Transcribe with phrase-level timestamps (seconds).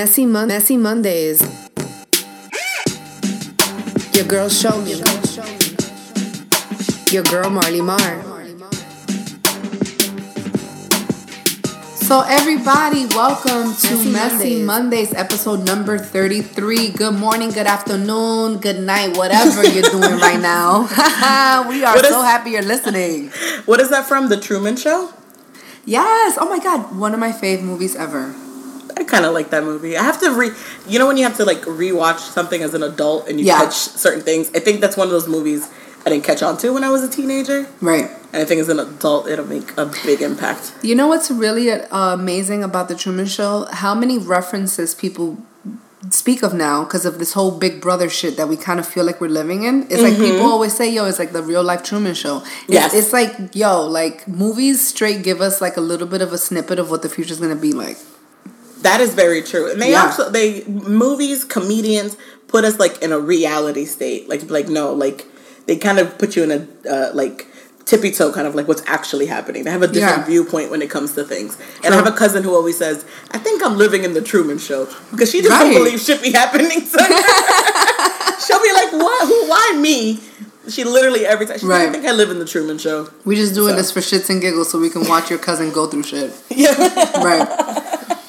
[0.00, 1.42] Messy, Mon- Messy Mondays.
[4.16, 4.96] Your girl show me.
[7.12, 8.00] Your girl Marley Mar.
[12.00, 15.12] So everybody, welcome to Messy Messy, Mondays.
[15.12, 15.12] Mondays.
[15.14, 16.92] episode number 33.
[16.92, 20.88] Good morning, good afternoon, good night, whatever you're doing right now.
[21.68, 23.28] we are is- so happy you're listening.
[23.66, 24.30] What is that from?
[24.30, 25.12] The Truman Show?
[25.84, 26.38] Yes.
[26.40, 28.34] Oh my god, one of my fave movies ever.
[29.00, 29.96] I kind of like that movie.
[29.96, 30.50] I have to re.
[30.86, 33.58] You know when you have to like rewatch something as an adult and you Yeah.
[33.60, 34.50] catch certain things.
[34.54, 35.68] I think that's one of those movies
[36.06, 38.08] I didn't catch on to when I was a teenager, Right.
[38.32, 40.72] and I think as an adult it'll make a big impact.
[40.82, 43.66] You know what's really uh, amazing about the Truman Show?
[43.70, 45.38] How many references people
[46.08, 49.04] speak of now because of this whole Big Brother shit that we kind of feel
[49.04, 49.86] like we're living in.
[49.90, 52.72] It's like people always say, "Yo, it's like the real life Truman Show." It's, Mm-hmm.
[52.72, 52.94] Yes.
[52.94, 56.78] it's like, yo, like movies straight give us like a little bit of a snippet
[56.78, 57.98] of what the future is gonna be like.
[58.82, 59.70] That is very true.
[59.70, 60.06] And they Yeah.
[60.06, 62.16] also they movies comedians
[62.48, 64.28] put us like in a reality state.
[64.28, 65.26] Like like no like
[65.66, 67.46] they kind of put you in a uh, like
[67.84, 69.64] tippy toe kind of like what's actually happening.
[69.64, 70.26] They have a different Yeah.
[70.26, 71.56] viewpoint when it comes to things.
[71.84, 74.58] And I have a cousin who always says, "I think I'm living in the Truman
[74.58, 75.64] Show," because she just Right.
[75.72, 78.38] don't believe shit be happening to her.
[78.46, 79.26] She'll be like, "What?
[79.28, 79.48] Who?
[79.48, 80.20] Why me?"
[80.68, 81.88] She literally every time she's like, Right.
[81.88, 83.76] "I think I live in the Truman Show." We just doing So.
[83.76, 86.30] this for shits and giggles so we can watch your cousin go through shit.
[86.48, 86.74] Yeah.
[87.22, 87.48] Right.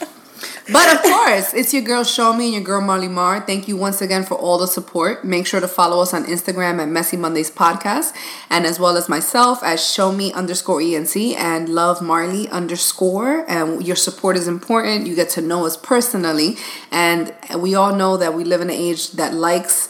[0.72, 3.41] But of course, it's your girl Show Me and your girl Marley Mar.
[3.41, 5.25] Thank you once again for all the support.
[5.25, 8.13] Make sure to follow us on Instagram at Messy Mondays Podcast,
[8.50, 13.50] and as well as myself as Show Me underscore ENC and Love Marley underscore.
[13.50, 15.08] And your support is important.
[15.08, 16.58] You get to know us personally,
[16.91, 19.89] and we all know that we live in an age that likes,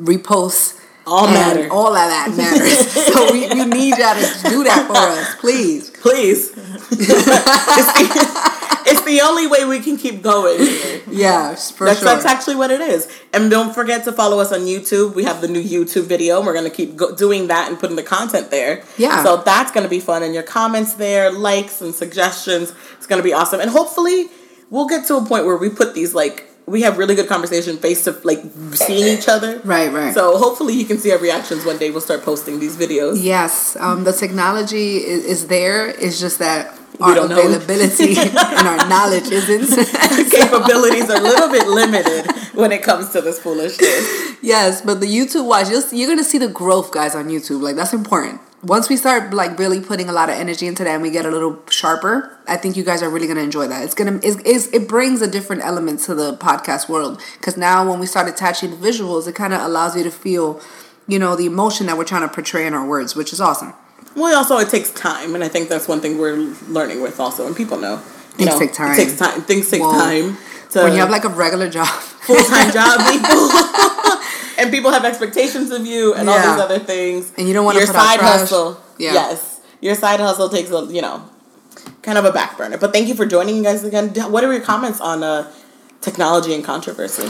[0.00, 0.78] reposts.
[1.06, 1.68] All matter.
[1.72, 2.92] All of that matters.
[3.12, 5.90] so we, we need y'all to do that for us, please.
[5.90, 6.52] Please.
[8.86, 10.58] it's, the, only way we can keep going.
[11.10, 12.08] Yeah, for That's, sure.
[12.08, 13.08] that's actually what it is.
[13.32, 15.14] And don't forget to follow us on YouTube.
[15.14, 16.40] We have the new YouTube video.
[16.40, 18.84] We're going to keep go- doing that and putting the content there.
[18.96, 19.22] Yeah.
[19.24, 20.22] So that's going to be fun.
[20.22, 23.60] And your comments there, likes and suggestions, it's going to be awesome.
[23.60, 24.26] And hopefully
[24.70, 27.76] we'll get to a point where we put these like, we have really good conversation
[27.78, 28.38] face to like
[28.74, 29.58] seeing each other.
[29.64, 30.14] Right, right.
[30.14, 31.90] So hopefully you can see our reactions one day.
[31.90, 33.18] We'll start posting these videos.
[33.20, 35.88] Yes, um, the technology is, is there.
[35.88, 39.68] It's just that our availability and our knowledge isn't.
[40.30, 44.36] Capabilities are a little bit limited when it comes to this foolishness.
[44.42, 47.62] yes, but the YouTube watch, you'll, you're gonna see the growth, guys, on YouTube.
[47.62, 48.40] Like that's important.
[48.62, 51.24] Once we start like really putting a lot of energy into that and we get
[51.24, 53.82] a little sharper, I think you guys are really gonna enjoy that.
[53.84, 57.88] It's gonna it's, it's, it brings a different element to the podcast world because now
[57.88, 60.60] when we start attaching the visuals, it kind of allows you to feel,
[61.08, 63.72] you know, the emotion that we're trying to portray in our words, which is awesome.
[64.16, 66.36] Well, also it takes time, and I think that's one thing we're
[66.68, 68.02] learning with also, and people know.
[68.38, 68.92] You Things know, take time.
[68.92, 69.42] It takes time.
[69.42, 69.92] Things take Whoa.
[69.92, 70.36] time.
[70.70, 71.86] To When you have like a regular job,
[72.26, 73.50] full time job, people,
[74.58, 77.78] and people have expectations of you, and all these other things, And you don't wanna
[77.78, 78.80] your put side hustle.
[78.98, 79.14] Yeah.
[79.14, 81.28] Yes, your side hustle takes a you know,
[82.02, 82.78] kind of a back burner.
[82.78, 84.10] But thank you for joining you guys again.
[84.30, 85.50] What are your comments on uh,
[86.00, 87.28] technology and controversy?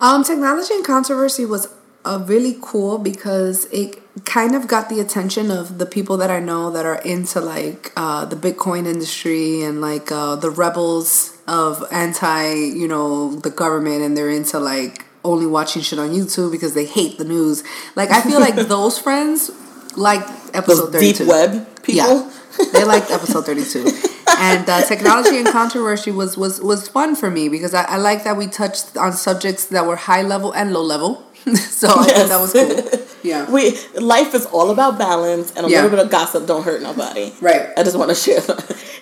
[0.00, 1.68] Um, technology and controversy was
[2.04, 6.38] uh, really cool because it kind of got the attention of the people that I
[6.38, 11.84] know that are into like uh, the Bitcoin industry and like uh, the rebels of
[11.90, 16.74] anti, you know, the government, and they're into like only watching shit on YouTube because
[16.74, 17.64] they hate the news.
[17.96, 19.50] Like I feel like those friends
[19.96, 20.22] like
[20.54, 22.06] episode Those thirty deep web people.
[22.06, 22.30] Yeah,
[22.72, 23.86] they liked episode thirty-two,
[24.38, 28.24] and uh, technology and controversy was was was fun for me because I, I like
[28.24, 31.24] that we touched on subjects that were high level and low level.
[31.54, 33.06] so I think that was cool.
[33.22, 35.82] Yeah, We life is all about balance, and a Yeah.
[35.82, 37.32] little bit of gossip don't hurt nobody.
[37.40, 37.68] Right.
[37.76, 38.42] I just want to share.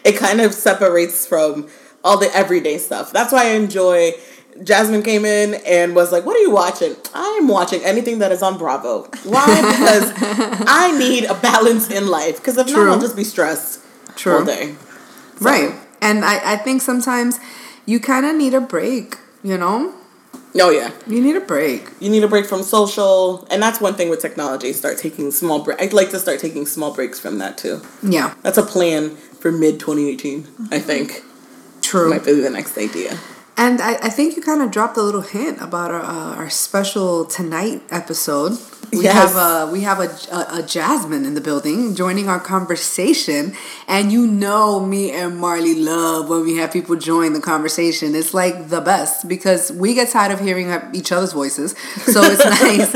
[0.05, 1.69] It kind of separates from
[2.03, 3.13] all the everyday stuff.
[3.13, 4.13] That's why I enjoy.
[4.65, 8.33] Jasmine came in and was like, "What are you watching?" I am watching anything that
[8.33, 9.09] is on Bravo.
[9.25, 9.47] Why?
[9.73, 10.13] Because
[10.67, 12.37] I need a balance in life.
[12.39, 12.87] Because if True.
[12.87, 13.81] not, I'll just be stressed
[14.17, 14.39] True.
[14.39, 14.75] all day.
[15.39, 15.73] So, right.
[16.01, 17.39] And I I think sometimes
[17.87, 19.19] you kind of need a break.
[19.45, 19.95] You know,
[20.61, 20.91] Oh yeah.
[21.07, 21.89] you need a break.
[22.01, 24.73] You need a break from social, and that's one thing with technology.
[24.73, 25.81] Start taking small break.
[25.81, 27.81] I'd like to start taking small breaks from that too.
[28.03, 30.41] Yeah, That's a plan for mid 2018.
[30.41, 30.87] I mm-hmm.
[30.87, 31.23] think
[31.81, 32.11] true.
[32.11, 33.19] might be the next idea.
[33.65, 36.51] And I, I think you kind of dropped a little hint about our uh, our
[36.51, 38.59] special tonight episode.
[38.93, 39.15] We Yes.
[39.15, 43.55] have a we have a, a, a Jasmine in the building joining our conversation,
[43.87, 48.17] and you know me and Marley love when we have people join the conversation.
[48.21, 51.71] It's like the best because we get tired of hearing each other's voices,
[52.15, 52.91] so it's nice.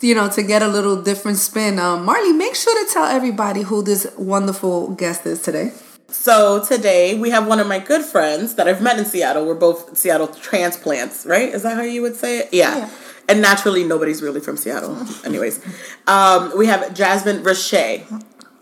[0.00, 1.78] You know, to get a little different spin.
[1.78, 5.72] Um, Marley, make sure to tell everybody who this wonderful guest is today.
[6.12, 9.46] So today we have one of my good friends that I've met in Seattle.
[9.46, 11.48] We're both Seattle transplants, right?
[11.48, 12.48] Is that how you would say it?
[12.52, 12.76] Yeah.
[12.78, 12.90] Yeah.
[13.28, 15.06] And naturally, nobody's really from Seattle.
[15.24, 15.64] Anyways,
[16.08, 17.74] um, we have Jasmine Roche.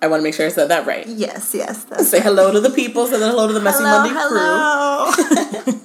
[0.01, 1.07] I want to make sure I said that right.
[1.07, 1.87] Yes, yes.
[2.09, 3.07] Say hello to the people.
[3.07, 5.13] Say hello to the Messy hello, Monday hello.
[5.13, 5.75] crew.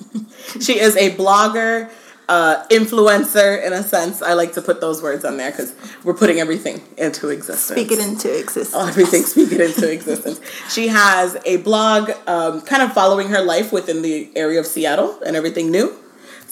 [0.61, 1.89] She is a blogger,
[2.29, 4.21] uh, influencer in a sense.
[4.21, 5.73] I like to put those words on there because
[6.03, 7.79] we're putting everything into existence.
[7.79, 8.73] Speak it into existence.
[8.73, 10.39] Oh, everything speak it into existence.
[10.69, 15.19] She has a blog um, kind of following her life within the area of Seattle
[15.25, 15.97] and everything new.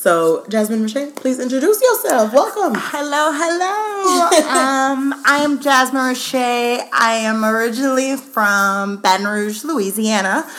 [0.01, 2.33] So, Jasmine Roche, please introduce yourself.
[2.33, 2.73] Welcome.
[2.75, 4.49] Hello, hello.
[4.49, 6.33] um, I am Jasmine Roche.
[6.33, 10.49] I am originally from Baton Rouge, Louisiana.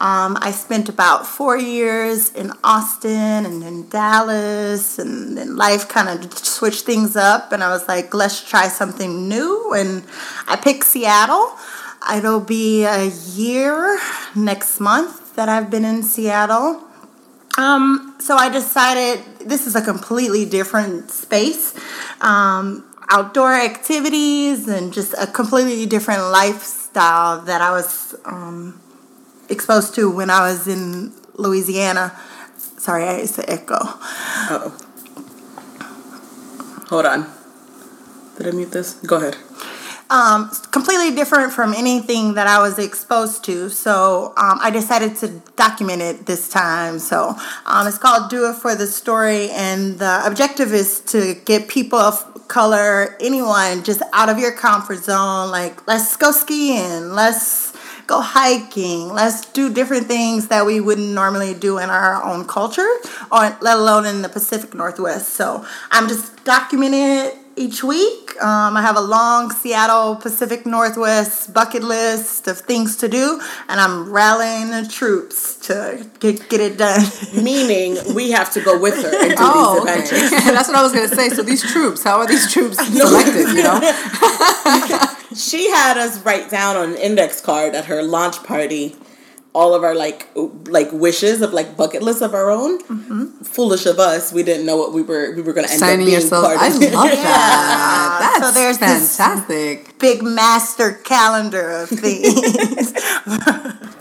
[0.00, 6.08] Um, I spent about four years in Austin and in Dallas, and then life kind
[6.08, 7.52] of switched things up.
[7.52, 9.74] And I was like, let's try something new.
[9.74, 10.02] And
[10.48, 11.54] I picked Seattle.
[12.16, 14.00] It'll be a year
[14.34, 16.82] next month that I've been in Seattle.
[17.58, 21.74] Um, so I decided this is a completely different space.
[22.22, 28.80] Um, outdoor activities and just a completely different lifestyle that I was um,
[29.50, 32.12] exposed to when I was in Louisiana.
[32.56, 33.76] Sorry, I used to echo.
[33.80, 34.76] Oh.
[36.88, 37.26] Hold on.
[38.36, 38.94] Did I mute this?
[38.94, 39.36] Go ahead.
[40.10, 43.70] um, completely different from anything that I was exposed to.
[43.70, 46.98] So um, I decided to document it this time.
[46.98, 51.68] So um, it's called Do It for the Story, and the objective is to get
[51.68, 55.50] people of color, anyone, just out of your comfort zone.
[55.50, 57.69] Like, let's go skiing, let's
[58.10, 62.90] go hiking, let's do different things that we wouldn't normally do in our own culture,
[63.30, 65.26] or let alone in the Pacific Northwest.
[65.40, 68.16] So I'm just documenting it each week.
[68.42, 73.76] Um, I have a long Seattle Pacific Northwest bucket list of things to do, and
[73.80, 77.02] I'm rallying the troops to get, get it done.
[77.48, 80.00] Meaning, we have to go with her and do Oh, these okay.
[80.02, 80.30] adventures.
[80.56, 81.28] That's what I was gonna say.
[81.28, 83.46] So these troops, how are these troops selected?
[83.56, 83.78] You know,
[85.34, 88.96] She had us write down on an index card at her launch party
[89.52, 90.28] all of our like
[90.68, 92.80] like wishes of like bucket lists of our own.
[92.82, 93.26] Mm-hmm.
[93.42, 96.00] Foolish of us, we didn't know what we were we were going to end signing
[96.02, 96.44] up being yourself.
[96.44, 98.32] part I love that.
[98.34, 99.89] So That's there's fantastic.
[100.00, 102.92] Big master calendar of things.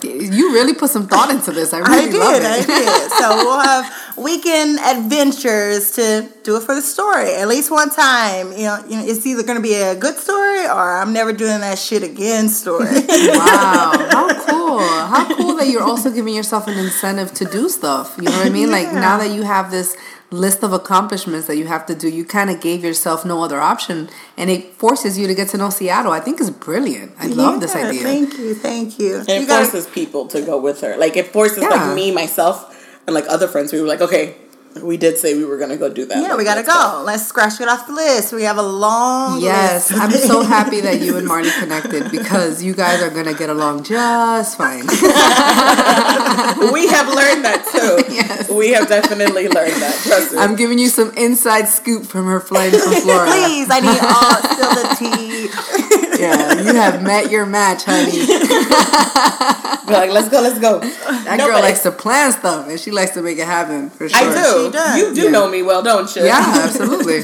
[0.04, 1.74] You really put some thought into this.
[1.74, 2.44] I I really did, love it.
[2.46, 3.12] I did.
[3.12, 8.52] So we'll have weekend adventures to do it for the story at least one time.
[8.54, 11.34] You know, you know, it's either going to be a good story or I'm never
[11.34, 12.88] doing that shit again story.
[13.10, 14.80] Wow, how cool!
[14.80, 18.16] How cool that you're also giving yourself an incentive to do stuff.
[18.18, 18.72] You know what I mean?
[18.72, 19.96] Like now that you have this
[20.32, 23.60] list of accomplishments that you have to do, you kind of gave yourself no other
[23.60, 26.12] option, and it forces you to get to know Seattle.
[26.12, 27.14] I think is brilliant.
[27.20, 28.04] I love this idea.
[28.04, 29.18] Thank you, thank you.
[29.18, 30.98] And you it gotta- forces people to go with her.
[30.98, 31.70] Like it forces Yeah.
[31.70, 32.76] like me, myself,
[33.08, 33.72] and like other friends.
[33.74, 34.36] We were like, okay,
[34.84, 36.22] we did say we were gonna go do that.
[36.22, 37.04] yeah, we gotta let's go.
[37.06, 38.32] Let's scratch it off the list.
[38.34, 40.02] We have a long Yes, list.
[40.02, 43.84] I'm so happy that you and Marty connected because you guys are gonna get along
[43.84, 44.82] just fine.
[46.72, 47.98] we have learned that too.
[48.20, 48.50] Yes.
[48.50, 49.96] We have definitely learned that.
[50.06, 50.40] Trust me.
[50.40, 53.32] I'm giving you some inside scoop from her flight from Florida.
[53.32, 56.09] Please, I need all spill the tea.
[56.20, 58.20] Yeah, you have met your match, honey.
[59.90, 60.80] Like, let's go, let's go.
[60.82, 64.08] That No, girl likes to plan stuff and she likes to make it happen for
[64.08, 64.20] sure.
[64.20, 64.66] I do.
[64.68, 64.98] She does.
[65.00, 65.32] You do Yeah.
[65.32, 66.26] know me well, don't you?
[66.26, 67.22] Yeah, absolutely.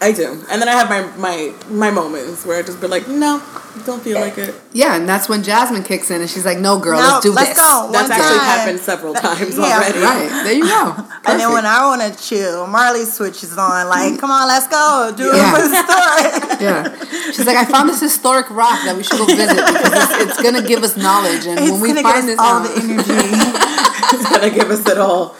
[0.00, 0.44] I do.
[0.50, 3.40] And then I have my my my moments where I just be like, no,
[3.86, 4.54] don't feel like it.
[4.74, 7.30] Yeah, and that's when Jasmine kicks in and she's like, "No, girl, No, let's do
[7.30, 7.36] this.
[7.36, 7.88] let's this." go.
[7.92, 8.46] That's One actually time.
[8.58, 9.64] happened several times yeah.
[9.64, 9.98] already.
[10.00, 10.96] Right there, you go.
[11.28, 13.88] And then when I want to chill, Marley switches on.
[13.88, 15.12] Like, come on, let's go.
[15.16, 15.50] Do Yeah.
[15.50, 16.60] it for the story.
[16.64, 20.12] yeah, she's like, "I found this historic rock that we should go visit because it's,
[20.36, 22.82] it's gonna give us knowledge, and It's when we find give this all out, the
[22.82, 23.72] energy.
[24.08, 25.34] It's gonna give us it all.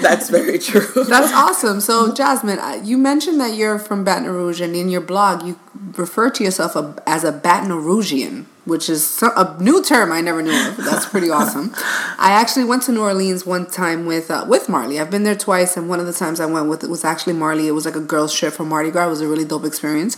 [0.00, 1.04] That's very true.
[1.04, 1.80] That's awesome.
[1.80, 5.58] So, Jasmine, uh, you mentioned that you're from Baton Rouge, and in your blog, you
[5.96, 10.42] refer to yourself a, as a Baton Rougean, which is a new term I never
[10.42, 10.76] knew of.
[10.76, 11.72] That's pretty awesome.
[12.18, 15.00] I actually went to New Orleans one time with uh, with Marley.
[15.00, 17.34] I've been there twice, and one of the times I went with it was actually
[17.34, 17.68] Marley.
[17.68, 19.06] It was like a girls' trip for Mardi Gras.
[19.06, 20.16] It was a really dope experience.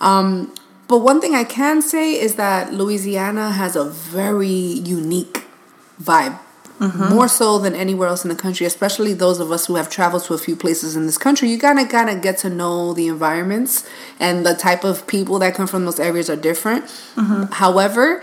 [0.00, 0.54] Um,
[0.88, 5.44] but one thing I can say is that Louisiana has a very unique
[6.02, 6.38] vibe
[6.80, 10.22] more so than anywhere else in the country especially those of us who have traveled
[10.24, 13.88] to a few places in this country you gotta gotta get to know the environments
[14.20, 16.84] and the type of people that come from those areas are different
[17.52, 18.22] however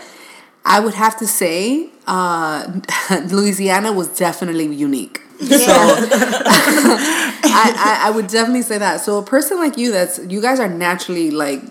[0.66, 2.68] i would have to say uh,
[3.32, 5.58] louisiana was definitely unique Yeah.
[7.44, 9.02] I, I, I would definitely say that.
[9.02, 11.62] So a person like you, that's you guys are naturally like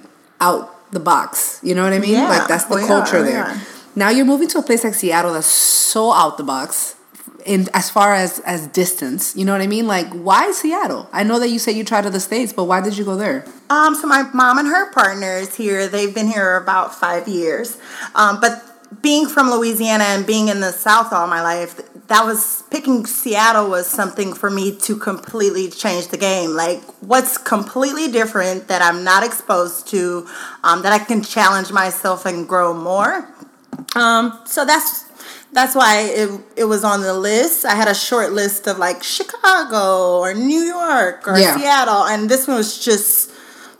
[0.41, 1.61] out the box.
[1.63, 2.13] You know what I mean?
[2.15, 3.61] Yeah, like that's the culture there.
[4.00, 6.97] Now you're moving to a place like Seattle that's so out the box
[7.47, 9.37] in as far as as distance.
[9.37, 9.87] You know what I mean?
[9.87, 11.09] Like why Seattle?
[11.12, 13.45] I know that you said you tried other states, but why did you go there?
[13.69, 15.87] Um, so my mom and her partner is here.
[15.87, 17.78] They've been here about five years.
[18.14, 18.66] Um, but
[19.02, 23.71] being from Louisiana and being in the South all my life, that was picking Seattle
[23.71, 26.50] was something for me to completely change the game.
[26.50, 30.26] Like, what's completely different that I'm not exposed to,
[30.64, 33.33] um, that I can challenge myself and grow more.
[33.97, 35.05] Um, so that's
[35.53, 37.65] that's why it, it was on the list.
[37.65, 41.57] I had a short list of like Chicago or New York or Yeah.
[41.57, 43.30] Seattle, and this one was just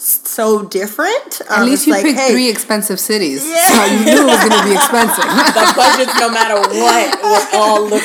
[0.03, 1.41] so different.
[1.43, 3.47] At Um, least you like, picked hey, three expensive cities.
[3.47, 3.69] Yeah.
[3.69, 5.25] So you knew it was gonna be expensive.
[5.61, 8.03] The budgets, no matter what, will all live.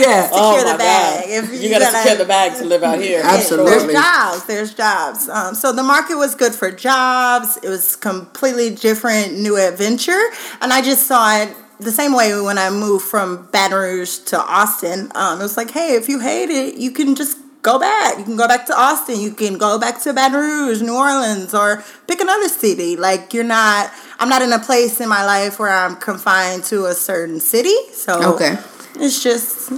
[0.00, 0.28] yeah.
[0.32, 1.24] Oh Secure my the bag.
[1.24, 1.30] God.
[1.30, 3.20] If you, you gotta, gotta- secure the bag to live out here.
[3.22, 3.70] Absolutely.
[3.72, 4.44] There's jobs.
[4.46, 5.28] There's jobs.
[5.28, 7.58] Um, so the market was good for jobs.
[7.62, 10.22] It was completely different, new adventure,
[10.60, 14.40] and I just saw it the same way when I moved from Baton Rouge to
[14.40, 15.10] Austin.
[15.14, 18.18] Um, it was like, hey, if you hate it, you can just go back.
[18.18, 19.18] You can go back to Austin.
[19.18, 22.94] You can go back to Baton Rouge, New Orleans, or pick another city.
[22.96, 23.90] Like you're not.
[24.20, 27.74] I'm not in a place in my life where I'm confined to a certain city.
[27.92, 28.56] So Okay.
[29.02, 29.72] it's just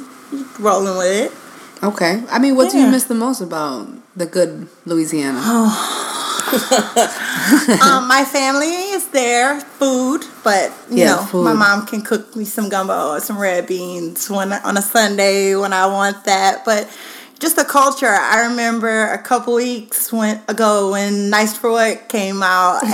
[0.60, 1.32] rolling with it.
[1.82, 2.22] Okay.
[2.28, 5.40] I mean, what do you miss the most about the good Louisiana?
[7.82, 11.44] um, my family is there, food, but you Yeah, know, food.
[11.44, 15.54] my mom can cook me some gumbo or some red beans when on a Sunday
[15.56, 16.64] when I want that.
[16.64, 16.88] But
[17.38, 18.06] just the culture.
[18.08, 22.92] I remember a couple weeks when, ago when Nice for What came out, and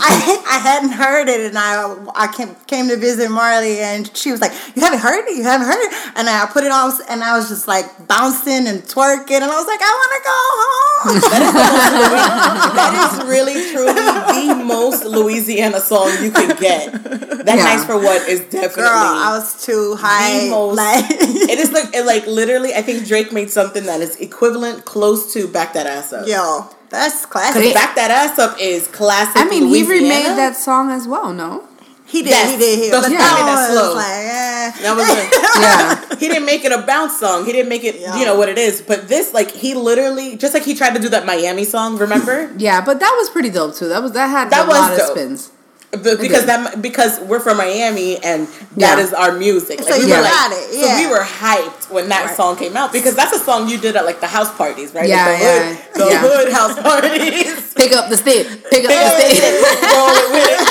[0.00, 4.30] I, I hadn't heard it, and I I came, came to visit Marley, and she
[4.30, 5.36] was like, "You haven't heard it?
[5.36, 8.66] You haven't heard it?" And I put it on, and I was just like bouncing
[8.68, 11.20] and twerking, and I was like, "I want to go home."
[12.76, 16.92] that is really truly the most Louisiana song you can get.
[17.02, 17.64] That Yeah.
[17.64, 20.44] nice for what is definitely Girl, I was too high.
[20.44, 20.76] the most.
[20.76, 22.74] like, it is like it like literally.
[22.74, 26.68] I think Drake made something that is equivalent, close to "Back That Ass Up." yo,
[26.90, 27.74] that's Because classic.
[27.74, 29.36] "Back That Ass Up" is classic.
[29.40, 31.66] I mean, he remade that song as well, no?
[32.06, 32.78] He did, Yes, he did.
[32.80, 33.18] He, those but yeah.
[33.18, 33.88] that made that one slow.
[33.94, 34.70] was like, eh.
[34.82, 36.10] That was it.
[36.10, 36.18] Yeah.
[36.18, 37.44] he didn't make it a bounce song.
[37.46, 38.18] He didn't make it, Yeah.
[38.18, 38.82] you know, what it is.
[38.82, 42.50] But this, like, he literally, just like he tried to do that Miami song, remember?
[42.58, 43.86] Yeah, but that was pretty dope too.
[43.88, 45.52] That was that had That a was lot of spins.
[45.90, 49.04] Because that because we're from Miami and that Yeah.
[49.04, 49.82] is our music.
[49.82, 52.36] So you were got it, So we were hyped when that Right.
[52.36, 55.08] song came out because that's a song you did at like the house parties, right?
[55.08, 56.18] Yeah, like the yeah, hood, the yeah.
[56.20, 57.72] hood house parties.
[57.74, 58.46] Pick up the stick.
[58.70, 59.42] Pick up the stick.
[59.82, 60.70] Roll it with it.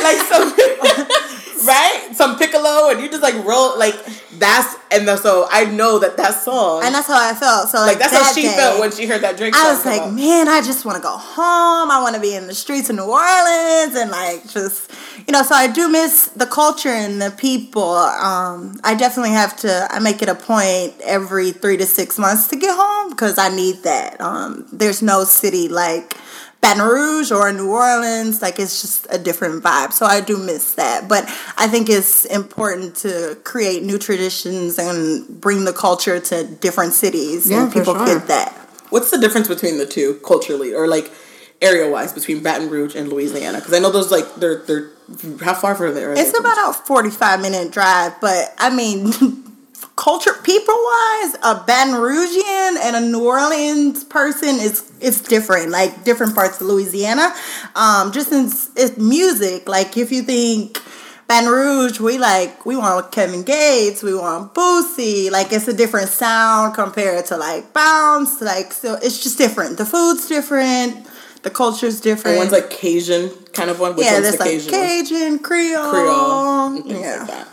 [0.02, 0.49] like some
[1.70, 2.10] right?
[2.12, 3.94] Some piccolo and you just like roll like
[4.38, 7.68] that's and the, so I know that that song And that's how I felt.
[7.68, 9.54] So like, like that's that how she day, felt when she heard that Drake.
[9.54, 11.90] I was like, man, I just want to go home.
[11.90, 14.90] I want to be in the streets of New Orleans and like just,
[15.26, 15.42] you know.
[15.42, 17.82] So I do miss the culture and the people.
[17.82, 19.86] Um, I definitely have to.
[19.90, 23.48] I make it a point every three to six months to get home because I
[23.54, 24.20] need that.
[24.20, 26.16] Um, there's no city like.
[26.60, 29.92] Baton Rouge or New Orleans, like it's just a different vibe.
[29.92, 31.08] So I do miss that.
[31.08, 31.24] But
[31.56, 37.48] I think it's important to create new traditions and bring the culture to different cities
[37.50, 38.04] Yeah, and people sure.
[38.06, 38.52] get that.
[38.90, 41.10] What's the difference between the two culturally, or like
[41.62, 43.58] area wise, between Baton Rouge and Louisiana?
[43.58, 44.90] Because I know those like they're they're
[45.42, 46.10] how far from there?
[46.10, 49.12] are It's from about a 45 minute drive, but I mean,
[49.96, 56.04] culture, people wise, a Baton Rougean and a New Orleans person is it's different, like
[56.04, 57.34] different parts of Louisiana.
[57.74, 58.46] Um, just in
[58.76, 60.80] it's music, like if you think
[61.28, 66.08] Baton Rouge, we like we want Kevin Gates, we want Boosie, like it's a different
[66.08, 69.78] sound compared to like Bounce, like so it's just different.
[69.78, 71.06] The food's different,
[71.42, 72.38] the culture's And different.
[72.38, 73.96] one's like Cajun kind of one.
[73.96, 74.70] Which yeah, there's the like Cajun?
[74.70, 77.18] Cajun, Creole, Creole, yeah.
[77.20, 77.48] like that.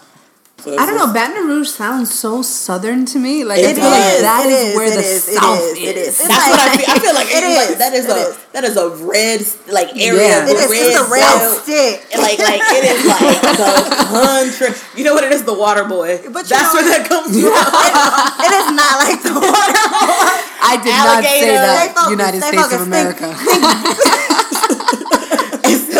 [0.57, 1.13] So I don't know.
[1.13, 3.43] Baton Rouge sounds so southern to me.
[3.45, 5.61] Like It I feel like is, that it is is, where it the is, south
[5.61, 5.83] is, is.
[5.85, 6.17] it is.
[6.17, 6.89] That's like- what I feel.
[6.89, 7.57] I feel like it is.
[7.69, 8.37] Like, that is it a is.
[8.57, 10.27] that is a red like area.
[10.27, 10.49] Yeah.
[10.49, 10.65] It is.
[10.73, 12.09] red a red stick.
[12.17, 13.69] Like like it is like the
[14.09, 14.73] country.
[14.97, 15.43] You know what it is?
[15.45, 16.17] The water boy.
[16.25, 17.53] But That's know where that comes from.
[17.53, 19.77] it is not like the water.
[19.93, 20.41] boy.
[20.57, 21.93] I did not say that.
[22.09, 23.29] United States of America.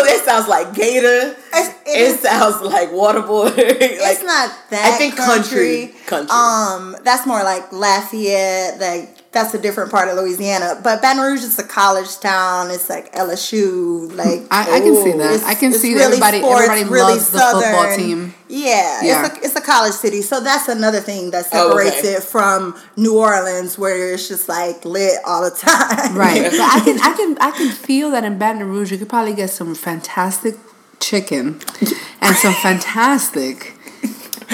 [0.08, 1.36] it, sounds like gator.
[1.52, 3.44] It's, it sounds like water boy.
[3.50, 4.92] like, it's not that.
[4.94, 5.94] I think country.
[6.06, 6.30] Country.
[6.30, 8.80] Um, that's more like Lafayette.
[8.80, 10.80] Like that's a different part of Louisiana.
[10.82, 12.70] But Baton Rouge is a college town.
[12.70, 14.10] It's like LSU.
[14.14, 15.42] Like I, I can see oh, that.
[15.44, 16.38] I can see really everybody.
[16.40, 17.98] sports, everybody really loves the football southern.
[17.98, 18.34] team.
[18.48, 19.26] Yeah, Yeah.
[19.26, 21.90] It's, a, it's a college city, so that's another thing that Oh, okay.
[21.90, 26.16] separates it from New Orleans, where it's just like lit all the time.
[26.16, 26.42] Right.
[26.44, 29.34] but I can I can I can feel that in Baton Rouge you could probably
[29.34, 30.56] get some fantastic
[31.00, 31.60] chicken
[32.22, 33.74] and some fantastic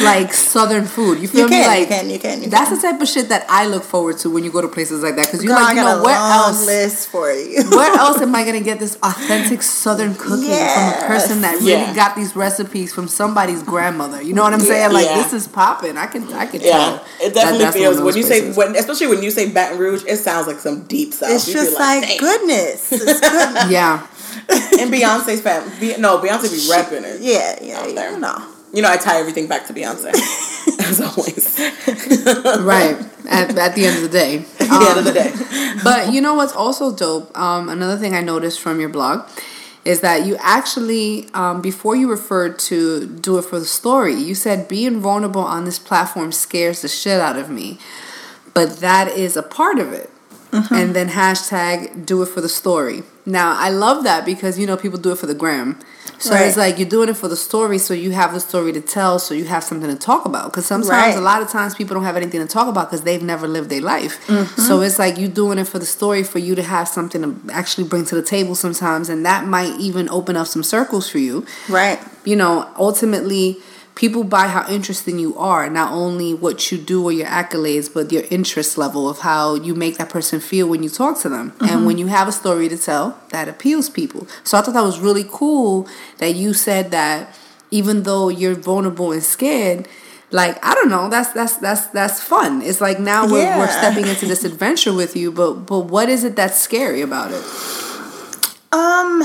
[0.03, 1.21] like southern food.
[1.21, 1.57] You feel You me?
[1.63, 2.77] can, like you can, you can, you that's can.
[2.79, 5.15] the type of shit that I look forward to when you go to places like
[5.17, 6.67] that because you're Girl, like, I you got know, a where long else?
[6.67, 7.63] list for you.
[7.71, 11.71] Where else am I gonna get this authentic Southern cooking from a person that really
[11.73, 11.95] Yeah.
[11.95, 14.21] got these recipes from somebody's grandmother?
[14.21, 14.93] You know what I'm saying?
[14.93, 15.23] Like Yeah.
[15.23, 15.97] this is popping.
[15.97, 16.95] I can, I can Yeah, tell.
[17.21, 19.79] it definitely that's one feels when those you say when, especially when you say Baton
[19.79, 21.31] Rouge, it sounds like some deep south.
[21.31, 22.93] It's You feel just like, "Damn." goodness.
[22.93, 23.71] It's goodness.
[23.71, 24.07] yeah,
[24.49, 27.21] And Beyonce's fam, Be- no, Beyonce be rapping it.
[27.21, 28.11] yeah, yeah, there.
[28.13, 28.43] you know.
[28.75, 30.09] You know, I tie everything back to Beyonce,
[30.81, 31.59] as always.
[32.65, 32.97] right.
[33.29, 34.39] At, at the end of the day.
[34.61, 37.37] At the end of the day, But you know what's also dope?
[37.39, 39.29] Um, another thing I noticed from your blog
[39.85, 44.35] is that you actually, um, before you referred to do it for the story, you
[44.35, 47.79] said being vulnerable on this platform scares the shit out of me.
[48.55, 50.11] But that is a part of it.
[50.71, 53.03] And then hashtag do it for the story.
[53.27, 55.81] Now, I love that because, you know, people do it for the gram.
[56.19, 56.47] So Right.
[56.47, 59.19] it's like you're doing it for the story, so you have the story to tell,
[59.19, 60.47] so you have something to talk about.
[60.53, 61.17] Because sometimes, Right.
[61.17, 63.69] a lot of times, people don't have anything to talk about because they've never lived
[63.71, 64.19] their life.
[64.27, 64.63] Mm-hmm.
[64.63, 67.53] So it's like you're doing it for the story, for you to have something to
[67.53, 71.19] actually bring to the table sometimes, and that might even open up some circles for
[71.19, 71.45] you.
[71.69, 71.99] Right.
[72.25, 73.59] You know, ultimately,
[73.95, 78.11] people buy how interesting you are, not only what you do or your accolades, but
[78.11, 81.53] your interest level of how you make that person feel when you talk to them.
[81.61, 84.27] And when you have a story to tell, that appeals people.
[84.43, 87.39] So I thought that was really cool that you said that
[87.71, 89.89] even though you're vulnerable and scared,
[90.31, 92.63] like I don't know, that's that's that's that's fun.
[92.63, 96.25] It's like now we're, we're stepping into this adventure with you, but but what is
[96.25, 97.45] it that's scary about it?
[98.73, 99.23] Um,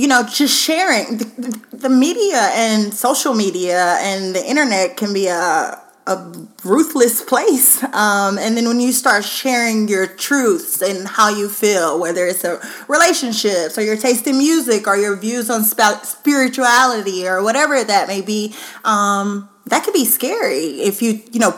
[0.00, 5.26] you know, just sharing the, the media and social media and the internet can be
[5.26, 6.32] a a
[6.64, 7.84] ruthless place.
[7.84, 12.42] Um, and then when you start sharing your truths and how you feel, whether it's
[12.42, 17.84] a relationships or your taste in music or your views on sp- spirituality or whatever
[17.84, 18.54] that may be,
[18.84, 21.52] um, that could be scary if you you know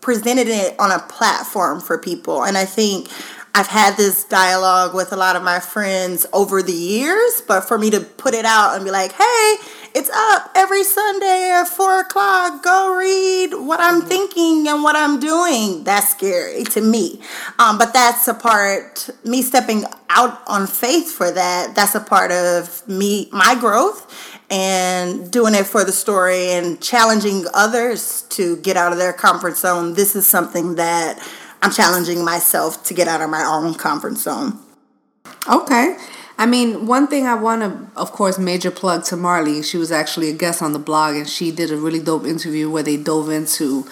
[0.00, 2.44] presented it on a platform for people.
[2.44, 3.08] And I think
[3.56, 7.78] I've had this dialogue with a lot of my friends over the years, but for
[7.78, 9.54] me to put it out and be like, hey,
[9.94, 12.64] it's up every Sunday at four o'clock.
[12.64, 15.84] Go read what I'm thinking and what I'm doing.
[15.84, 17.20] That's scary to me.
[17.60, 22.32] Um, but that's a part, me stepping out on faith for that, that's a part
[22.32, 28.76] of me, my growth and doing it for the story and challenging others to get
[28.76, 29.94] out of their comfort zone.
[29.94, 31.18] This is something that
[31.64, 34.58] I'm challenging myself to get out of my own comfort zone.
[35.50, 35.96] Okay.
[36.36, 39.62] I mean, one thing I want to, of course, major plug to Marley.
[39.62, 42.68] She was actually a guest on the blog, and she did a really dope interview
[42.68, 43.86] where they dove into,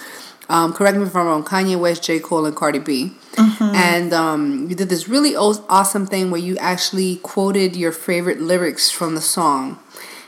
[0.51, 2.21] um, correct me if I'm wrong, Kanye West, J.
[2.21, 3.13] Cole, and Cardi B.
[3.75, 8.91] And um, you did this really awesome thing where you actually quoted your favorite lyrics
[8.91, 9.79] from the song,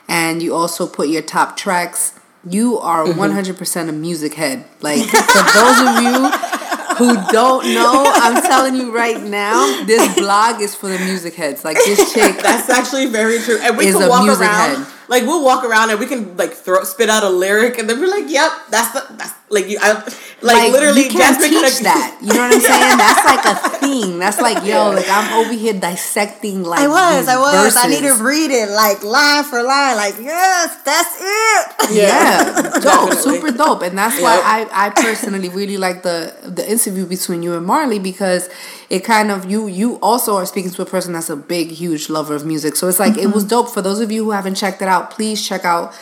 [0.09, 2.19] and you also put your top tracks.
[2.49, 4.65] You are 100% a music head.
[4.81, 6.54] Like, for those of you
[6.97, 11.65] who don't know, I'm telling you right now, this blog is for the music heads.
[11.65, 12.37] Like this chick.
[12.43, 13.59] that's actually very true.
[13.61, 14.87] And we Is can a walk music around, head.
[15.09, 18.01] Like we'll walk around and we can like throw spit out a lyric, and then
[18.01, 20.03] we're like, "Yep, that's the that's like you." I,
[20.45, 22.19] like, like, literally, you can't Jasmine teach that.
[22.21, 22.99] You know what I'm saying?
[23.01, 24.19] That's like a thing.
[24.19, 27.77] That's like yo, like I'm over here dissecting like I was, I was.
[27.77, 29.97] I need to read it like line for line.
[29.97, 31.71] Like, yes, that's it.
[31.95, 34.71] Yeah, dope, super dope, and that's why Yep.
[34.73, 38.49] I, I personally really like the the interview between you and Marley because
[38.90, 42.09] it kind of you you also are speaking to a person that's a big huge
[42.09, 43.51] lover of music, so it's like it was mm-hmm.
[43.51, 44.94] dope for those of you who haven't checked it out.
[45.03, 45.95] Please check out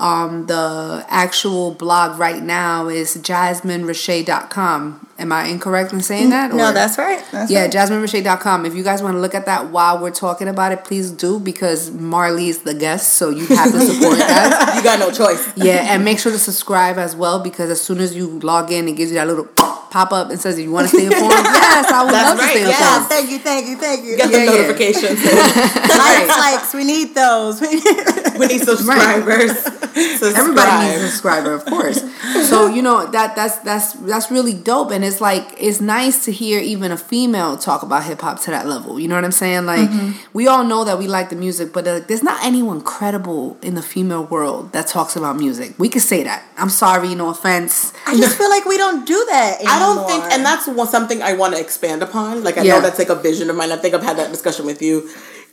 [0.00, 5.06] um, the actual blog right now is jasminerichet.com.
[5.18, 6.54] Am I incorrect in saying that?
[6.54, 7.22] No, that's right.
[7.30, 7.70] That's yeah, right.
[7.70, 8.64] jasminerichet.com.
[8.64, 11.38] If you guys want to look at that while we're talking about it, please do
[11.38, 14.72] because Marley's the guest, so you have to support that.
[14.74, 15.52] You got no choice.
[15.54, 18.88] Yeah, and make sure to subscribe as well because as soon as you log in,
[18.88, 19.48] it gives you that little
[19.90, 22.44] pop up and says, "You want to stay informed?" yes, I would That's love to
[22.44, 22.68] right, stay yeah.
[22.70, 23.08] Yeah, informed.
[23.08, 24.16] thank you, thank you, thank you.
[24.16, 24.50] Get Yeah, the yeah.
[24.50, 25.18] notifications.
[26.00, 27.60] Likes, likes, we need those.
[28.40, 29.58] we need subscribers.
[29.60, 30.36] Subscribe.
[30.36, 32.00] Everybody needs a subscriber, of course.
[32.48, 36.32] So you know that that's that's that's really dope, and it's like it's nice to
[36.32, 38.98] hear even a female talk about hip hop to that level.
[39.00, 39.66] You know what I'm saying?
[39.66, 39.90] Like
[40.32, 43.74] we all know that we like the music, but uh, there's not anyone credible in
[43.74, 45.74] the female world that talks about music.
[45.78, 46.44] We could say that.
[46.56, 47.92] I'm sorry, no offense.
[48.06, 49.74] I just feel like we don't do that anymore.
[49.80, 52.44] I don't think, and that's one, something I want to expand upon.
[52.44, 52.74] Like I Yeah.
[52.76, 53.72] know that's like a vision of mine.
[53.72, 55.08] I think I've had that discussion with you.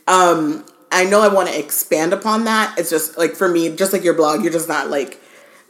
[0.06, 2.78] Um, I know I want to expand upon that.
[2.78, 5.20] It's just like for me, just like your blog, you're just not like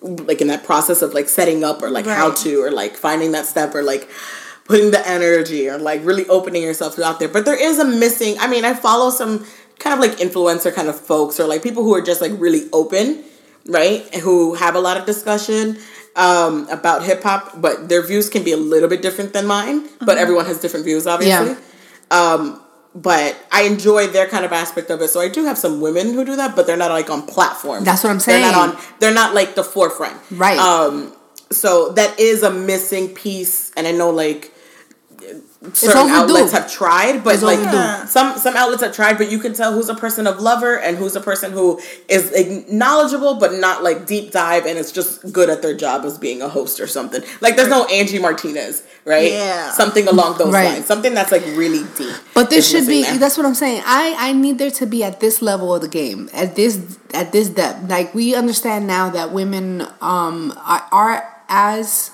[0.01, 3.33] like in that process of like setting up or like how to or like finding
[3.33, 4.09] that step or like
[4.64, 7.29] putting the energy or like really opening yourself out there.
[7.29, 8.37] But there is a missing.
[8.38, 9.44] I mean, I follow some
[9.81, 12.68] kind of like influencer kind of folks or like people who are just like really
[12.73, 13.25] open,
[13.66, 14.03] right?
[14.16, 15.79] Who have a lot of discussion
[16.18, 19.88] um, about hip hop, but their views can be a little bit different than mine.
[20.04, 21.57] But everyone has different views, obviously.
[22.11, 22.61] Um,
[22.94, 25.09] but I enjoy their kind of aspect of it.
[25.09, 27.85] So I do have some women who do that, but they're not like on platforms.
[27.85, 28.42] That's what I'm saying.
[28.42, 28.83] They're not on.
[28.98, 30.59] They're not like the forefront, Right.
[30.59, 31.14] Um,
[31.50, 34.52] so that is a missing piece, and I know like
[35.73, 36.14] certain overdue.
[36.14, 38.07] outlets have tried, but It's like overdue.
[38.07, 40.97] some some outlets have tried, but you can tell who's a person of lover and
[40.97, 45.33] who's a person who is like, knowledgeable but not like deep dive and is just
[45.33, 47.23] good at their job as being a host or something.
[47.40, 49.33] Like there's no Angie Martinez, right?
[49.33, 49.73] Yeah.
[49.73, 50.75] something along those Right.
[50.75, 52.14] lines, something that's like really deep.
[52.35, 53.18] But this should be missing there.
[53.18, 53.83] that's what I'm saying.
[53.85, 56.79] I I need there to be at this level of the game, at this
[57.12, 57.90] at this depth.
[57.90, 62.12] Like we understand now that women um are, are as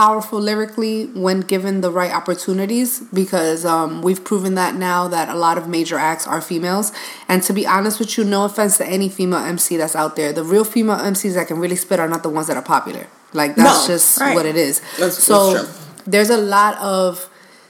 [0.00, 5.34] powerful lyrically when given the right opportunities because um we've proven that now that a
[5.34, 6.92] lot of major acts are females.
[7.28, 10.32] And to be honest with you no offense to any female MC that's out there.
[10.32, 13.06] The real female MCs that can really spit are not the ones that are popular.
[13.34, 14.34] Like that's No, just right.
[14.34, 14.80] what it is.
[14.98, 17.28] That's- so that's there's a lot of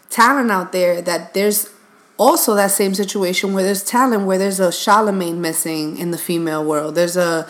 [0.09, 1.71] talent out there that there's
[2.19, 6.65] also that same situation where there's talent where there's a Charlemagne missing in the female
[6.65, 6.95] world.
[6.95, 7.49] There's a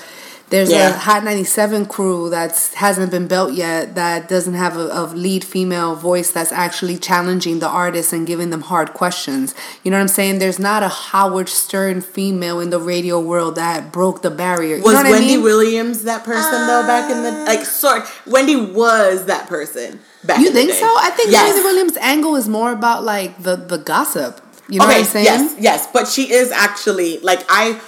[0.52, 5.06] there's a Hot 97 crew that hasn't been built yet that doesn't have a, a
[5.06, 9.54] lead female voice that's actually challenging the artists and giving them hard questions.
[9.82, 10.38] You know what I'm saying?
[10.38, 14.76] There's not a Howard Stern female in the radio world that broke the barrier.
[14.76, 15.42] You Was Wendy I mean?
[15.42, 20.38] Williams that person though back in the uh, like sorry Wendy was that person back
[20.38, 20.86] you in the think so?
[20.86, 21.54] I think Yes.
[21.54, 24.40] Wendy Williams' angle is more about like the the gossip.
[24.68, 25.24] You know what I'm saying?
[25.24, 27.80] Yes, yes, but she is actually like I.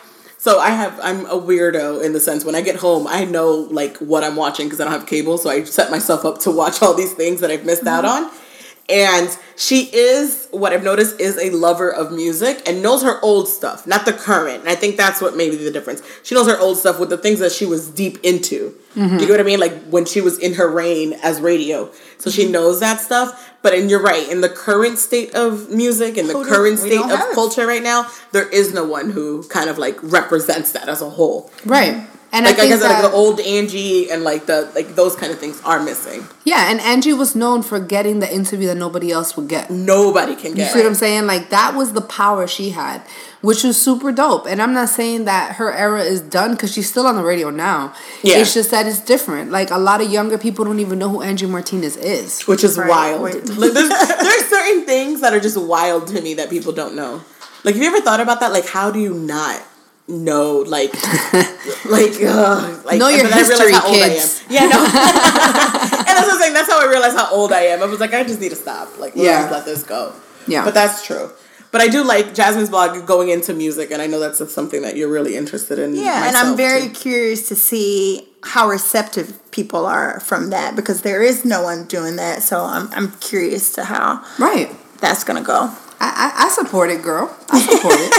[0.45, 3.67] So I have I'm a weirdo in the sense when I get home I know
[3.71, 6.51] like what I'm watching because I don't have cable, so I set myself up to
[6.51, 8.27] watch all these things that I've missed out Mm-hmm.
[8.27, 8.44] on.
[8.89, 13.49] And she is what I've noticed is a lover of music and knows her old
[13.49, 14.61] stuff, not the current.
[14.61, 16.03] And I think that's what made the difference.
[16.23, 18.75] She knows her old stuff with the things that she was deep into.
[18.95, 19.19] Mm-hmm.
[19.19, 19.59] You know what I mean?
[19.59, 22.31] Like when she was in her reign as radio, so Mm-hmm.
[22.31, 23.53] she knows that stuff.
[23.63, 27.19] But and you're right, in the current state of music, in the current state of
[27.33, 31.09] culture right now, there is no one who kind of like represents that as a
[31.09, 31.51] whole.
[31.65, 32.07] Right.
[32.35, 35.15] And Like I I, think guess like the old Angie and like the like those
[35.15, 36.27] kind of things are missing.
[36.45, 39.71] Yeah, and Angie was known for getting the interview that nobody else would get.
[39.71, 40.59] Nobody can get.
[40.59, 41.27] You see what I'm saying?
[41.27, 43.03] Like that was the power she had,
[43.41, 44.47] which was super dope.
[44.49, 47.51] And I'm not saying that her era is done because she's still on the radio
[47.51, 47.95] now.
[48.25, 48.39] Yeah.
[48.39, 49.53] It's just that it's different.
[49.53, 52.43] Like a lot of younger people don't even know who Angie Martinez is.
[52.49, 53.23] which is Right, wild.
[53.23, 53.35] wait.
[53.57, 57.23] Like, there's, there's certain things that are just wild to me that people don't know.
[57.63, 58.51] Like, have you ever thought about that?
[58.53, 59.63] Like, how do you not
[60.09, 60.59] know?
[60.67, 60.93] Like,
[61.85, 64.43] like, uh, like Know your and then I history, how old I kids.
[64.49, 64.53] am.
[64.53, 64.79] Yeah, no.
[64.85, 66.55] and that's what I'm saying.
[66.55, 67.83] That's how I realized how old I am.
[67.83, 68.99] I was like, I just need to stop.
[68.99, 69.41] Like, Yeah.
[69.43, 70.13] just let this go.
[70.47, 70.65] Yeah.
[70.65, 71.31] but that's true.
[71.71, 74.97] But I do like Jasmine's blog going into music, and I know that's something that
[74.97, 75.97] you're really interested in.
[75.97, 76.95] Yeah, and I'm very too.
[76.95, 82.15] curious to see how receptive people are from that because there is no one doing
[82.17, 82.43] that.
[82.45, 84.71] So I'm I'm curious to how Right.
[85.01, 85.73] that's gonna go.
[86.15, 87.35] I, I, support it, girl.
[87.49, 88.13] I support it.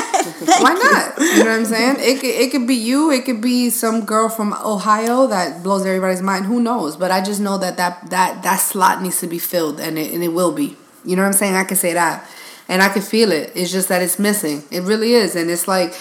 [0.61, 1.17] Why not?
[1.19, 1.95] You know what I'm saying?
[1.99, 3.11] It could, it could be you.
[3.11, 6.45] It could be some girl from Ohio that blows everybody's mind.
[6.45, 6.95] Who knows?
[6.95, 10.13] But I just know that that, that, that slot needs to be filled, and it,
[10.13, 10.77] and it will be.
[11.03, 11.55] You know what I'm saying?
[11.55, 12.27] I can say that.
[12.67, 13.51] And I can feel it.
[13.55, 14.63] It's just that it's missing.
[14.71, 15.35] It really is.
[15.35, 15.93] And it's like,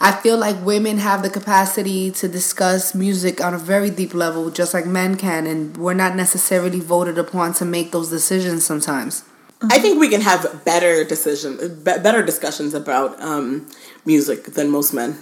[0.00, 4.50] I feel like women have the capacity to discuss music on a very deep level,
[4.50, 5.46] just like men can.
[5.46, 9.24] And we're not necessarily voted upon to make those decisions sometimes.
[9.68, 13.68] I think we can have better decision, be- better discussions about um,
[14.06, 15.18] music than most men,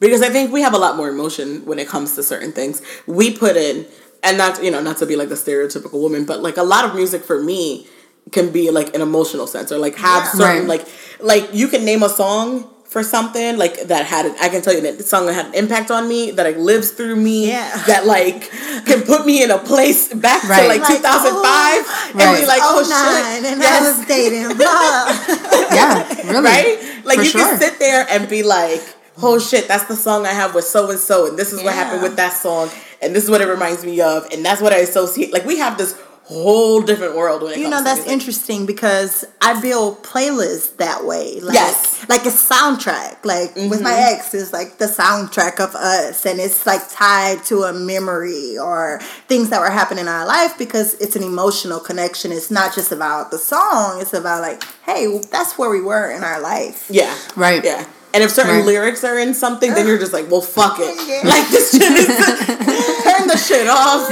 [0.00, 2.82] because I think we have a lot more emotion when it comes to certain things.
[3.06, 3.86] We put in,
[4.24, 6.84] and not you know not to be like a stereotypical woman, but like a lot
[6.84, 7.86] of music for me
[8.32, 10.30] can be like an emotional sense or like have Yeah.
[10.32, 10.78] certain Right.
[10.80, 10.88] like
[11.20, 14.74] like you can name a song for something like that had an, I can tell
[14.74, 17.82] you that the song had an impact on me that like lives through me Yeah.
[17.86, 18.50] that like
[18.84, 20.62] can put me in a place back Right.
[20.62, 22.40] to like, Like, 2005 and Right.
[22.40, 23.82] be like oh, oh nine, shit and yes.
[23.82, 24.46] I was dating.
[25.72, 26.44] Yeah, really.
[26.44, 26.78] right?
[27.04, 27.48] Like For you sure.
[27.48, 28.82] can sit there and be like,
[29.22, 31.72] "Oh shit, that's the song I have with so and so, and this is what
[31.74, 32.68] happened with that song,
[33.00, 35.56] and this is what it reminds me of, and that's what I associate." Like we
[35.58, 38.12] have this whole different world when it You comes know to that's music.
[38.12, 41.40] interesting because I build playlists that way.
[41.40, 42.04] Like, Yes.
[42.08, 43.24] like a soundtrack.
[43.24, 44.14] Like with my Mm-hmm.
[44.14, 49.00] ex, is like the soundtrack of us, and it's like tied to a memory or
[49.28, 52.32] things that were happening in our life because it's an emotional connection.
[52.32, 54.00] It's not just about the song.
[54.00, 56.86] It's about like, hey, that's where we were in our life.
[56.90, 57.62] Yeah, Right.
[57.64, 57.84] Yeah.
[58.14, 58.64] And if certain Right.
[58.66, 60.94] lyrics are in something, then you're just like, well, fuck it.
[61.08, 61.28] Yeah.
[61.28, 62.06] Like this shit is
[63.04, 64.08] turn the shit off.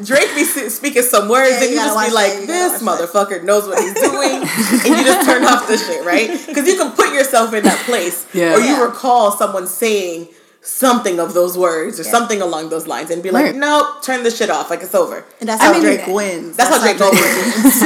[0.06, 3.08] Drake be speaking some words, Yeah, and you you just be like, "This watch that."
[3.10, 6.30] motherfucker knows what he's doing," and you just turn off the shit, right?
[6.46, 8.54] Because you can put yourself in that place, Yeah.
[8.54, 8.82] or you Yeah.
[8.84, 10.28] recall someone saying
[10.62, 13.54] something of those words or something along those lines, and be like, Right.
[13.56, 14.70] "Nope, turn the shit off.
[14.70, 16.56] Like it's over." And that's I how mean, Drake wins.
[16.56, 17.82] That's, how Drake always wins.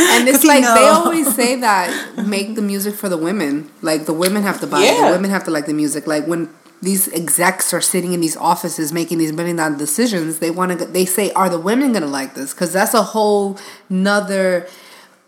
[0.00, 3.70] And it's like they always say that make the music for the women.
[3.82, 4.96] Like the women have to buy it.
[5.06, 6.06] The women have to like the music.
[6.06, 6.48] Like when
[6.82, 10.84] these execs are sitting in these offices making these million dollar decisions, they want to.
[10.84, 14.68] They say, "Are the women gonna like this?" Because that's a whole nother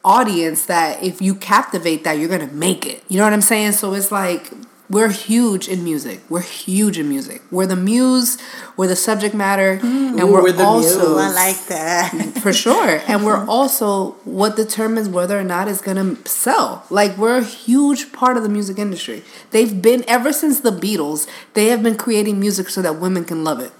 [0.04, 3.02] audience that if you captivate that, you're gonna make it.
[3.08, 3.72] You know what I'm saying?
[3.72, 4.50] So it's like.
[4.88, 6.20] We're huge in music.
[6.28, 7.42] We're huge in music.
[7.50, 8.38] We're the muse.
[8.76, 12.38] We're the subject matter, and we're, we're the also Ooh, I like that.
[12.42, 13.00] for sure.
[13.08, 16.84] And we're also what determines whether or not it's gonna sell.
[16.90, 19.22] Like we're a huge part of the music industry.
[19.50, 21.26] They've been ever since the Beatles.
[21.54, 23.72] They have been creating music so that women can love it.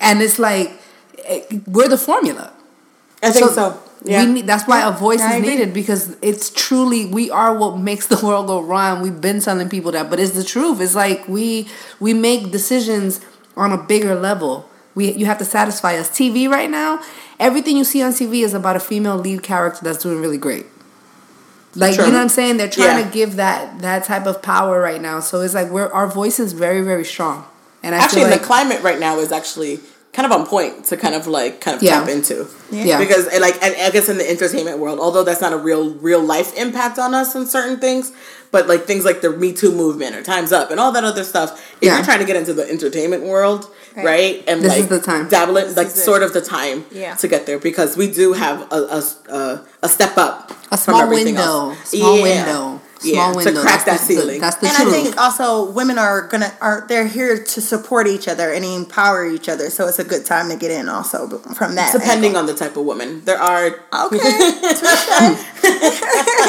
[0.00, 0.80] And it's like
[1.24, 2.52] eh, we're the formula.
[3.22, 3.80] I think so.
[4.04, 4.24] Yeah.
[4.26, 5.50] We need, that's why a voice I is agree.
[5.50, 9.02] needed because it's truly we are what makes the world go round.
[9.02, 10.80] We've been telling people that, but it's the truth.
[10.80, 11.68] It's like we
[12.00, 13.20] we make decisions
[13.56, 14.68] on a bigger level.
[14.96, 16.10] We you have to satisfy us.
[16.10, 17.00] TV right now,
[17.38, 20.66] everything you see on TV is about a female lead character that's doing really great.
[21.74, 22.04] Like Sure.
[22.06, 22.56] you know what I'm saying?
[22.56, 23.04] They're trying Yeah.
[23.06, 25.20] to give that that type of power right now.
[25.20, 27.44] So it's like we're our voice is very very strong.
[27.84, 29.80] And I actually like the climate right now is actually
[30.12, 32.00] kind of on point to kind of like kind of Yeah.
[32.00, 32.98] tap into Yeah.
[32.98, 35.94] because and like and I guess in the entertainment world although that's not a real
[35.94, 38.12] real life impact on us in certain things
[38.50, 41.24] but like things like the Me Too movement or Times Up and all that other
[41.24, 41.96] stuff if Yeah.
[41.96, 44.44] you're trying to get into the entertainment world right, Right.
[44.46, 45.28] and This like is the time.
[45.28, 46.04] dabble in like is it.
[46.04, 47.14] sort of the time Yeah.
[47.14, 49.02] to get there because we do have a a,
[49.34, 51.88] a, a step up a from small everything window, else.
[51.88, 53.12] small Yeah.
[53.14, 54.40] small Yeah, window to crack That's that the- the- ceiling.
[54.40, 54.88] that's the and truth.
[54.88, 59.26] I think also women are gonna are they're here to support each other and empower
[59.26, 59.70] each other.
[59.70, 61.92] So it's a good time to get in also from that.
[61.92, 62.40] depending angle.
[62.40, 64.18] on the type of woman there are Okay.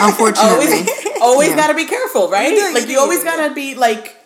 [0.01, 0.49] Unfortunately.
[0.49, 0.89] always
[1.21, 1.55] always Yeah.
[1.55, 2.51] got to be careful, right?
[2.53, 3.01] You do, like you you do.
[3.01, 4.17] always got to be like.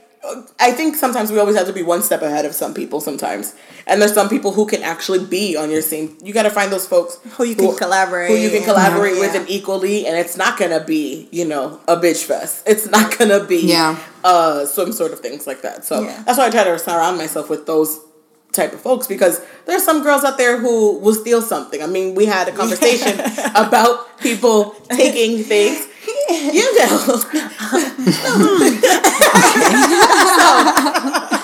[0.59, 2.99] I think sometimes we always have to be one step ahead of some people.
[3.01, 6.17] Sometimes, and there's some people who can actually be on your same.
[6.23, 9.19] You got to find those folks Who you can collaborate who you can collaborate Yeah.
[9.21, 10.05] with, and equally.
[10.07, 12.63] And it's not gonna be, you know, a bitch fest.
[12.67, 13.97] It's not gonna be, Yeah.
[14.23, 15.85] uh, some sort of things like that.
[15.85, 16.23] So Yeah.
[16.25, 17.99] that's why I try to surround myself with those
[18.53, 21.83] type of folks because there's some girls out there who will steal something.
[21.83, 23.19] I mean, we had a conversation
[23.55, 25.85] about people taking things.
[26.29, 27.23] You know.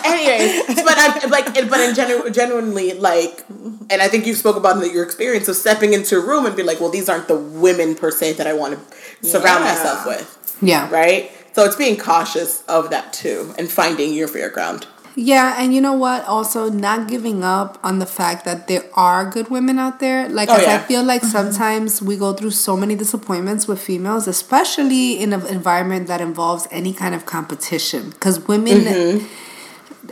[0.06, 3.44] anyways, but I'm like, but in genu- genuinely, like,
[3.90, 6.56] and I think you spoke about the- your experience of stepping into a room and
[6.56, 9.74] be like, well, these aren't the women per se that I want to surround Yeah.
[9.74, 10.90] myself with, yeah.
[10.92, 11.32] right?
[11.54, 14.88] So it's being cautious of that too and finding your fair ground.
[15.16, 16.26] Yeah, and you know what?
[16.26, 20.28] Also, not giving up on the fact that there are good women out there.
[20.28, 24.28] Like, Oh, 'cause I feel like sometimes we go through so many disappointments with females,
[24.28, 28.10] especially in an environment that involves any kind of competition.
[28.10, 29.26] Because women, Mm-hmm.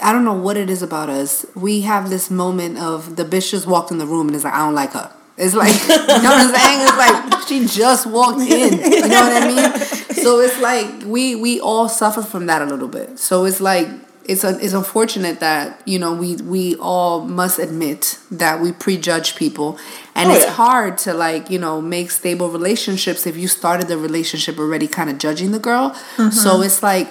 [0.02, 1.46] I don't know what it is about us.
[1.56, 4.54] We have this moment of the bitch just walked in the room and is like,
[4.54, 5.12] I don't like her.
[5.38, 6.80] It's like, you know what I'm saying?
[6.88, 8.74] It's like she just walked in.
[8.80, 10.16] You know what I mean?
[10.24, 13.18] So it's like we we all suffer from that a little bit.
[13.20, 13.88] So it's like
[14.26, 19.36] it's a, it's unfortunate that you know we we all must admit that we prejudge
[19.36, 19.78] people,
[20.16, 20.52] and Oh, it's yeah.
[20.52, 25.10] hard to like you know make stable relationships if you started the relationship already kind
[25.10, 25.94] of judging the girl.
[26.18, 26.64] So mm-hmm.
[26.64, 27.10] it's like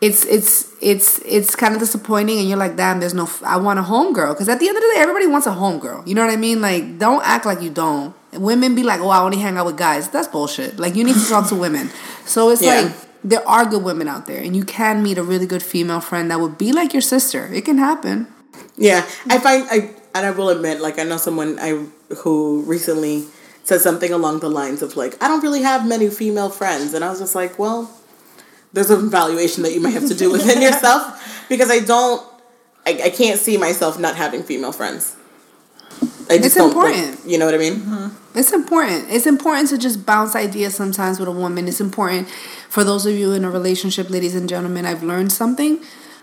[0.00, 3.78] it's it's it's it's kind of disappointing and you're like damn there's no i want
[3.78, 6.24] a homegirl because at the end of the day everybody wants a homegirl you know
[6.26, 6.60] what i mean?
[6.60, 8.12] Like don't act like you don't.
[8.32, 10.08] Women be like oh i only hang out with guys.
[10.08, 10.78] That's bullshit.
[10.80, 11.88] Like you need to talk to women.
[12.24, 12.80] So it's Yeah.
[12.80, 12.92] like
[13.24, 16.30] there are good women out there and you can meet a really good female friend
[16.30, 18.26] that would be like your sister it can happen
[18.76, 23.26] Yeah, I find I and I will admit, like I know someone I who recently
[23.64, 27.04] said something along the lines of like, I don't really have many female friends, and
[27.04, 27.90] I was just like, well,
[28.72, 32.22] there's an evaluation that you might have to do within yourself because I don't,
[32.86, 35.16] I, I can't see myself not having female friends.
[36.32, 37.30] I just It's don't, like- important.
[37.30, 38.10] you know what I mean?
[38.34, 39.06] It's important.
[39.10, 41.68] It's important to just bounce ideas sometimes with a woman.
[41.68, 42.28] It's important
[42.68, 44.86] for those of you in a relationship, ladies and gentlemen.
[44.86, 45.80] I've learned something,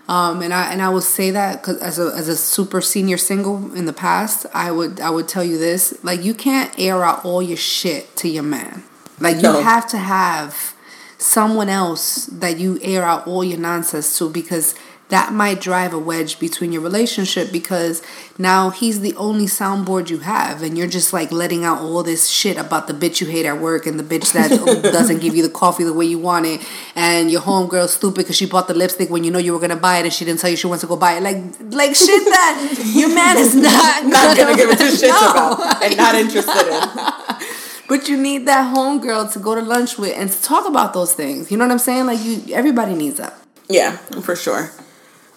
[0.08, 3.16] um, and I and I will say that 'cause as a as a super senior
[3.18, 7.04] single in the past, I would I would tell you this: like you can't air
[7.04, 8.82] out all your shit to your man.
[9.20, 9.62] Like you No.
[9.62, 10.74] have to have
[11.18, 14.74] someone else that you air out all your nonsense to because
[15.10, 18.02] that might drive a wedge between your relationship because
[18.38, 22.28] now he's the only soundboard you have and you're just like letting out all this
[22.28, 24.50] shit about the bitch you hate at work and the bitch that
[24.82, 26.60] doesn't give you the coffee the way you want it
[26.94, 29.76] and your homegirl's stupid because she bought the lipstick when you know you were gonna
[29.76, 31.36] buy it and she didn't tell you she wants to go buy it like
[31.72, 35.30] like shit that your man is not Not gonna give it two shits No.
[35.30, 37.12] about and not interested in.
[37.88, 41.12] But you need that homegirl to go to lunch with and to talk about those
[41.12, 41.50] things.
[41.50, 42.06] You know what I'm saying?
[42.06, 43.34] Like you, everybody needs that.
[43.68, 44.70] Yeah, for sure.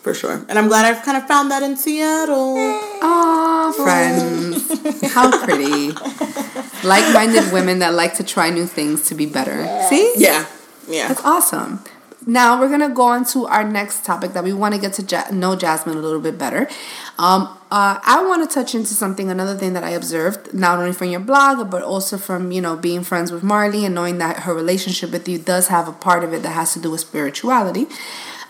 [0.03, 0.45] For sure.
[0.49, 2.57] And I'm glad I've kind of found that in Seattle.
[2.57, 5.91] Aw, friends, how pretty.
[6.85, 9.65] Like-minded women that like to try new things to be better.
[9.89, 10.13] See?
[10.17, 10.45] Yeah.
[10.89, 11.07] Yeah.
[11.07, 11.81] That's awesome.
[12.25, 15.03] Now we're gonna go on to our next topic that we want to get to
[15.03, 16.69] ja- know Jasmine a little bit better.
[17.19, 20.93] Um, uh, I want to touch into something, another thing that I observed, not only
[20.93, 24.41] from your blog, but also from you know being friends with Marley and knowing that
[24.41, 27.01] her relationship with you does have a part of it that has to do with
[27.01, 27.87] spirituality.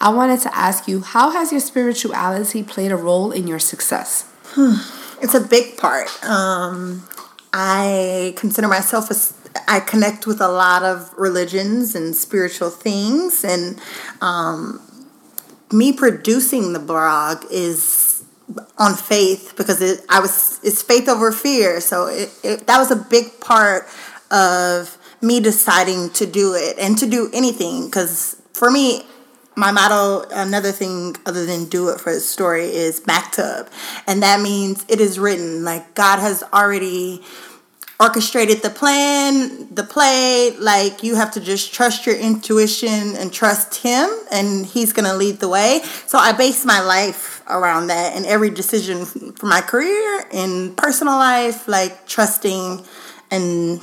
[0.03, 4.29] I wanted to ask you, how has your spirituality played a role in your success?
[5.21, 6.09] It's a big part.
[6.25, 7.07] Um,
[7.53, 9.15] I consider myself a.
[9.71, 13.79] I connect with a lot of religions and spiritual things, and
[14.19, 14.81] um,
[15.71, 18.25] me producing the blog is
[18.77, 20.03] on faith because it.
[20.09, 20.59] I was.
[20.63, 23.87] It's faith over fear, so it, it that was a big part
[24.29, 29.05] of me deciding to do it and to do anything because for me
[29.55, 33.69] my motto, another thing other than do it for the story, is maktub.
[34.07, 35.63] And that means it is written.
[35.63, 37.23] Like God has already
[37.99, 40.55] orchestrated the plan, the play.
[40.57, 45.15] Like you have to just trust your intuition and trust Him, and He's going to
[45.15, 45.81] lead the way.
[46.07, 51.15] So I base my life around that and every decision for my career and personal
[51.15, 52.83] life, like trusting
[53.31, 53.81] and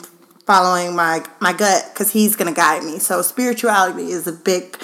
[0.50, 2.98] following my my gut because he's gonna guide me.
[2.98, 4.76] So spirituality is a big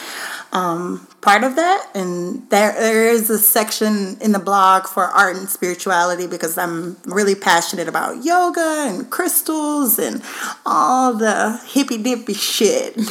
[0.52, 5.36] um, part of that, and there there is a section in the blog for art
[5.36, 10.22] and spirituality because I'm really passionate about yoga and crystals and
[10.64, 12.96] all the hippy dippy shit.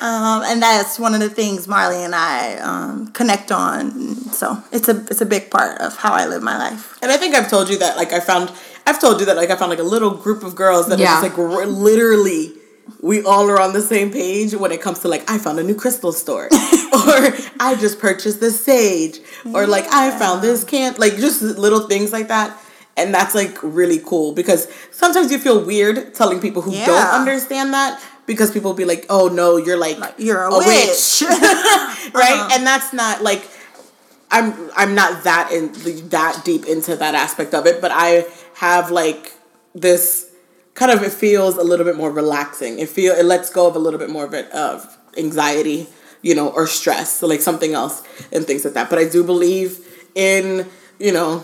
[0.00, 4.14] um, and that's one of the things Marley and I um, connect on.
[4.32, 6.98] So it's a it's a big part of how I live my life.
[7.02, 8.52] And I think I've told you that, like, I found,
[8.86, 11.18] I've told you that, like, I found, like, a little group of girls that Yeah.
[11.18, 12.52] are just, like, r- literally,
[13.00, 15.62] we all are on the same page when it comes to, like, I found a
[15.62, 16.46] new crystal store.
[16.52, 19.20] or I just purchased this sage.
[19.54, 22.58] Or, like, I found this can't Like, just little things like that.
[22.96, 27.72] And that's, like, really cool because sometimes you feel weird telling people who don't understand
[27.72, 30.66] that because people be like, oh, no, you're, like, You're a, a witch.
[30.66, 31.22] witch.
[32.14, 32.32] right?
[32.32, 32.48] Uh-huh.
[32.52, 33.48] And that's not like
[34.30, 35.72] I'm I'm not that in
[36.10, 39.32] that deep into that aspect of it, but I have like
[39.74, 40.27] this
[40.78, 42.78] kind of it feels a little bit more relaxing.
[42.78, 45.88] It feel it lets go of a little bit more of it of anxiety,
[46.22, 48.88] you know, or stress, so like something else and things like that.
[48.88, 49.80] But I do believe
[50.14, 50.68] in,
[51.00, 51.42] you know,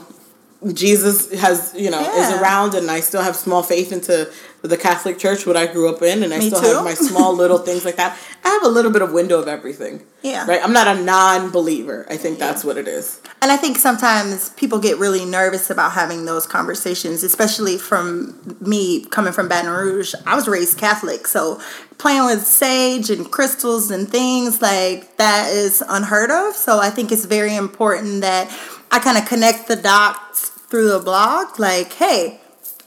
[0.72, 4.32] Jesus has, you know, is around and I still have small faith into
[4.64, 6.74] the Catholic Church, what I grew up in, and I Me still too.
[6.76, 8.18] have my small little things like that.
[8.44, 10.02] I have a little bit of window of everything.
[10.22, 10.46] Yeah.
[10.46, 10.60] Right?
[10.62, 12.06] I'm not a non believer.
[12.08, 13.20] I think that's what it is.
[13.42, 19.04] And I think sometimes people get really nervous about having those conversations, especially from me
[19.04, 20.14] coming from Baton Rouge.
[20.26, 21.60] I was raised Catholic, so
[21.98, 26.54] playing with sage and crystals and things like that is unheard of.
[26.54, 28.50] So I think it's very important that
[28.90, 31.60] I kind of connect the dots through the blog.
[31.60, 32.40] Like, hey,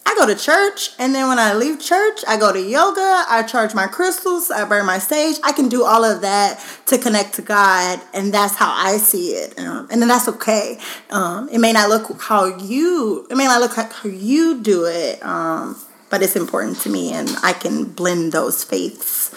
[0.07, 3.43] I go to church, and then when I leave church, I go to yoga, I
[3.45, 5.35] charge my crystals, I burn my sage.
[5.43, 9.31] I can do all of that to connect to God, and that's how I see
[9.31, 9.59] it.
[9.59, 10.79] Um, and then that's okay.
[11.09, 14.85] Um, it may not look how you, it may not look like how you do
[14.85, 15.77] it, um,
[16.09, 19.35] but it's important to me, and I can blend those faiths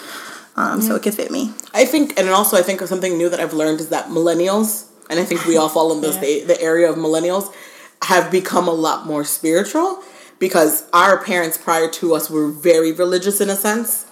[0.55, 1.53] um, so it can fit me.
[1.73, 4.87] I think, and also I think of something new that I've learned is that millennials,
[5.09, 7.53] and I think we all fall in this the, the area of millennials,
[8.05, 10.01] have become a lot more spiritual
[10.41, 14.07] because our parents prior to us were very religious in a sense.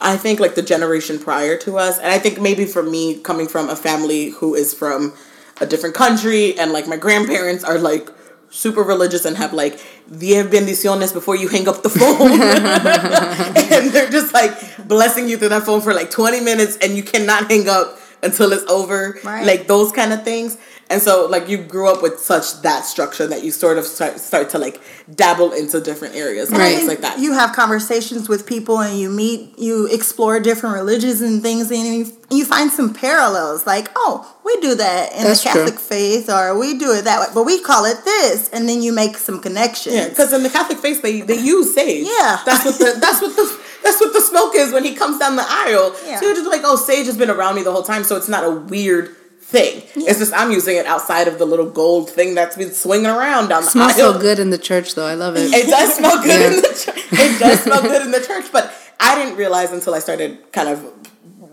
[0.00, 3.46] I think like the generation prior to us, and I think maybe for me coming
[3.46, 5.14] from a family who is from
[5.60, 8.10] a different country, and like my grandparents are like
[8.48, 9.80] super religious and have like
[10.10, 12.32] diez bendiciones before you hang up the phone,
[13.72, 17.04] and they're just like blessing you through that phone for like twenty minutes, and you
[17.04, 19.46] cannot hang up until it's over, Right.
[19.46, 20.56] like those kind of things.
[20.90, 24.18] And so, like, you grew up with such that structure that you sort of start,
[24.18, 24.80] start to like
[25.14, 27.20] dabble into different areas and And things like that.
[27.20, 31.86] You have conversations with people and you meet, you explore different religions and things, and
[31.86, 33.66] you, you find some parallels.
[33.68, 35.60] Like, oh, we do that in That's the true.
[35.60, 38.82] Catholic faith, or we do it that way, but we call it this, and then
[38.82, 39.94] you make some connections.
[39.94, 42.08] Yeah, because in the Catholic faith they they use sage.
[42.08, 42.40] Yeah.
[42.44, 43.46] that's what the that's what the
[43.82, 45.94] that's what the smoke is when he comes down the aisle.
[46.06, 46.18] Yeah.
[46.20, 48.28] So you're just like, oh, sage has been around me the whole time, so it's
[48.28, 49.82] not a weird thing.
[49.96, 53.48] It's just I'm using it outside of the little gold thing that's been swinging around
[53.48, 53.70] down the aisle.
[53.72, 54.12] Smells aisle.
[54.14, 55.06] so good in the church, though.
[55.06, 55.52] I love it.
[55.52, 56.46] It does smell good Yeah.
[56.56, 57.04] in the church.
[57.12, 60.68] It does smell good in the church, but I didn't realize until I started kind
[60.68, 60.86] of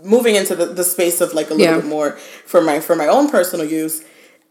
[0.04, 1.82] moving into the, the space of like a little Yeah.
[1.82, 2.12] bit more
[2.46, 4.04] for my for my own personal use.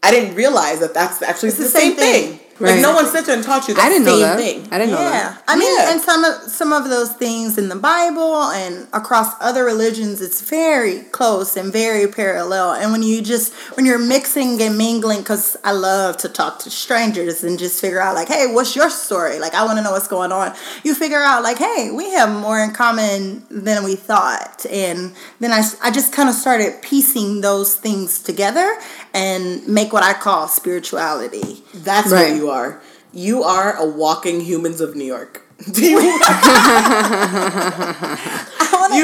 [0.03, 2.37] I didn't realize that that's actually the, the same, same thing.
[2.37, 2.46] thing.
[2.59, 4.37] Like no one sat there and taught you that I didn't know same that.
[4.39, 4.67] thing.
[4.71, 5.43] I didn't know Yeah, that.
[5.47, 5.91] I mean, Yeah.
[5.91, 10.41] and some of some of those things in the Bible and across other religions, it's
[10.41, 12.71] very close and very parallel.
[12.73, 16.69] And when you just when you're mixing and mingling, because I love to talk to
[16.71, 19.37] strangers and just figure out like, hey, what's your story?
[19.39, 20.53] Like, I want to know what's going on.
[20.83, 25.51] You figure out like, hey, we have more in common than we thought, and then
[25.51, 28.67] I I just kind of started piecing those things together
[29.13, 31.63] and make what I call spirituality.
[31.73, 32.31] That's Right.
[32.31, 32.81] what you are.
[33.13, 35.43] You are a walking humans of New York.
[35.71, 36.21] Do you, you I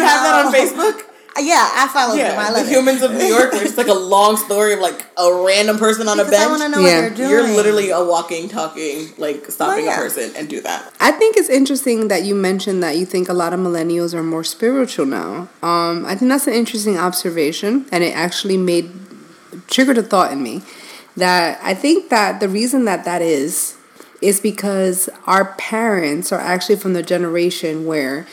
[0.06, 0.54] have that on.
[0.54, 1.02] Facebook?
[1.42, 2.38] Yeah, I follow them.
[2.38, 2.76] I Yeah, love the it.
[2.76, 3.54] humans of New York.
[3.54, 6.46] Where it's like a long story of like a random person on a Because I
[6.48, 6.50] bench.
[6.60, 7.02] want to know Yeah.
[7.02, 7.30] what they're doing.
[7.32, 9.96] You're literally a walking, talking, like stopping yeah.
[9.96, 10.94] a person and do that.
[11.00, 14.22] I think it's interesting that you mentioned that you think a lot of millennials are
[14.22, 15.48] more spiritual now.
[15.64, 18.92] Um, I think that's an interesting observation, and it actually made
[19.68, 20.62] triggered a thought in me
[21.18, 23.78] that I think that the reason that that is
[24.22, 28.26] is because our parents are actually from the generation where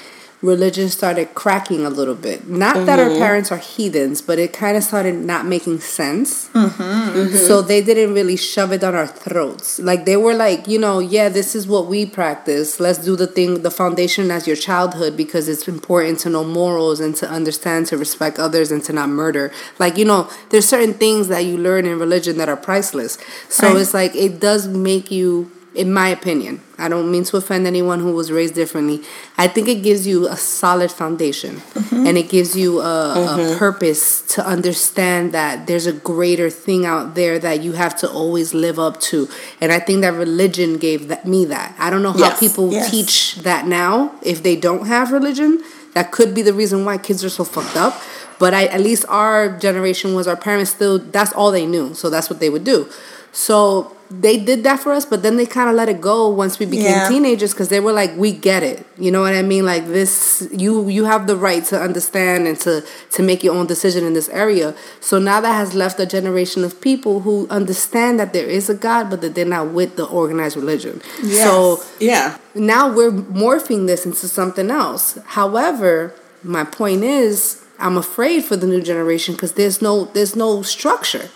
[0.43, 2.49] religion started cracking a little bit.
[2.49, 3.18] Not that our mm-hmm.
[3.18, 6.49] parents are heathens, but it kind of started not making sense.
[6.49, 6.82] Mm-hmm.
[6.82, 7.36] Mm-hmm.
[7.36, 9.78] So they didn't really shove it down our throats.
[9.78, 12.80] Like they were like, you know, yeah, this is what we practice.
[12.80, 17.01] Let's do the thing, the foundation as your childhood because it's important to know morals
[17.01, 19.53] and to understand to respect others and to not murder.
[19.78, 23.18] Like, you know, there's certain things that you learn in religion that are priceless.
[23.49, 23.80] So Right.
[23.80, 28.01] it's like it does make you in my opinion, I don't mean to offend anyone
[28.01, 29.03] who was raised differently.
[29.39, 32.07] I think it gives you a solid foundation mm-hmm.
[32.07, 33.59] and it gives you a, a mm-hmm.
[33.59, 38.53] purpose to understand that there's a greater thing out there that you have to always
[38.53, 39.29] live up to.
[39.61, 41.77] And I think that religion gave that, me that.
[41.79, 42.91] I don't know how Yes, people yes.
[42.91, 45.62] teach that now if they don't have religion.
[45.95, 48.01] That could be the reason why kids are so fucked up.
[48.41, 51.95] But I, at least our generation was our parents still, that's all they knew.
[51.95, 52.89] So that's what they would do.
[53.33, 56.59] So they did that for us, but then they kind of let it go once
[56.59, 57.09] we became Yeah.
[57.09, 58.85] teenagers because they were like, we get it.
[58.99, 59.64] You know what I mean?
[59.64, 63.66] Like this, you you have the right to understand and to to make your own
[63.66, 64.74] decision in this area.
[65.01, 68.74] So now that has left a generation of people who understand that there is a
[68.74, 71.01] God, but that they're not with the organized religion.
[71.45, 72.37] So Yeah.
[72.55, 75.18] now we're morphing this into something else.
[75.39, 76.12] However,
[76.43, 81.28] my point is, I'm afraid for the new generation because there's no there's no structure.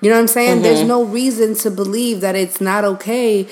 [0.00, 0.62] You know what I'm saying?
[0.62, 0.88] There's mm-hmm.
[0.88, 3.48] no reason to believe that it's not okay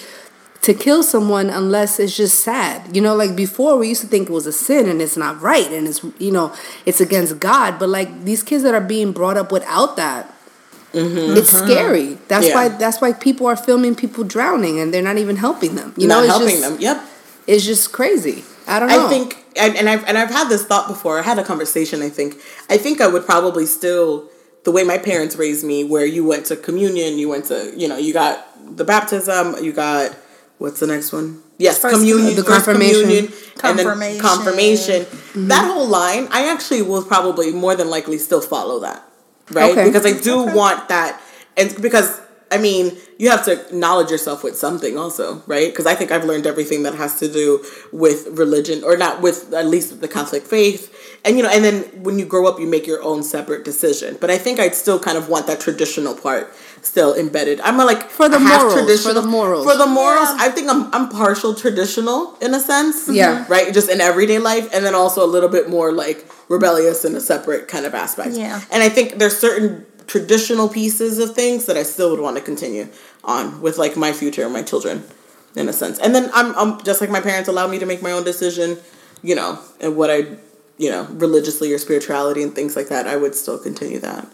[0.63, 2.95] to kill someone unless it's just sad.
[2.95, 5.41] You know, like before we used to think it was a sin and it's not
[5.41, 7.79] right and it's you know it's against God.
[7.79, 10.27] But like these kids that are being brought up without that,
[10.93, 11.37] mm-hmm.
[11.37, 11.67] it's mm-hmm.
[11.67, 12.19] scary.
[12.29, 12.55] That's Yeah.
[12.55, 15.95] why that's why people are filming people drowning and they're not even helping them.
[15.97, 16.81] You know, it's helping just, them.
[16.81, 17.05] Yep.
[17.47, 18.45] It's just crazy.
[18.67, 19.07] I don't know.
[19.07, 21.19] I think, and, and I've and I've had this thought before.
[21.19, 22.03] I had a conversation.
[22.03, 22.37] I think.
[22.69, 24.29] I think I would probably still
[24.67, 27.87] the way my parents raised me, where you went to communion, you went to you
[27.89, 28.45] know you got
[28.77, 30.13] the baptism, you got
[30.59, 31.41] what's the next one?
[31.59, 33.03] Yes, First communion, the confirmation.
[33.03, 34.21] communion, Confirmation.
[34.21, 35.03] confirmation.
[35.05, 35.49] Mm-hmm.
[35.49, 39.03] That whole line, I actually will probably more than likely still follow that,
[39.53, 39.71] right?
[39.71, 39.85] Okay.
[39.85, 41.21] Because I do want that,
[41.57, 45.69] and because I mean, you have to acknowledge yourself with something also, right?
[45.71, 49.55] Because I think I've learned everything that has to do with religion, or not with
[49.55, 50.93] at least the Catholic faith,
[51.25, 54.17] and you know, and then when you grow up, you make your own separate decision.
[54.21, 56.53] But I think I'd still kind of want that traditional part
[56.83, 57.61] still embedded.
[57.63, 59.67] I'm a, like For the a half morals, for traditional- the morals.
[59.67, 60.29] for the morals.
[60.31, 60.37] Yeah.
[60.41, 63.41] I think I'm I'm partial traditional in a sense, Yeah.
[63.43, 63.53] Mm-hmm.
[63.53, 67.17] right, just in everyday life, and then also a little bit more like rebellious in
[67.17, 68.35] a separate kind of aspect.
[68.37, 68.61] Yeah.
[68.71, 72.43] and I think there's certain traditional pieces of things that I still would want to
[72.43, 72.87] continue
[73.25, 75.03] on with like my future and my children
[75.57, 75.99] in a sense.
[75.99, 78.79] And then I'm, I'm just like my parents allow me to make my own decision,
[79.23, 80.37] you know, and what I,
[80.79, 83.07] you know, religiously or spirituality and things like that.
[83.07, 84.29] I would still continue that.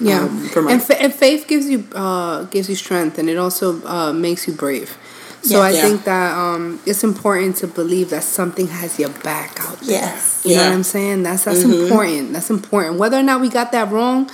[0.00, 3.36] Yeah, um, my- and, fa- and faith gives you uh, gives you strength, and it
[3.36, 4.96] also uh, makes you brave.
[5.42, 5.64] So Yeah.
[5.66, 5.82] I Yeah.
[5.82, 10.00] think that um, it's important to believe that something has your back out there.
[10.00, 10.40] Yes.
[10.44, 11.22] You know what I'm saying?
[11.22, 12.32] That's that's important.
[12.32, 12.98] That's important.
[12.98, 14.30] Whether or not we got that wrong,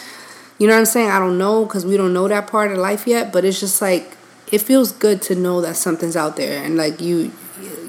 [0.59, 1.11] you know what I'm saying?
[1.11, 3.33] I don't know because we don't know that part of life yet.
[3.33, 4.17] But it's just like
[4.53, 7.33] it feels good to know that something's out there, and like you,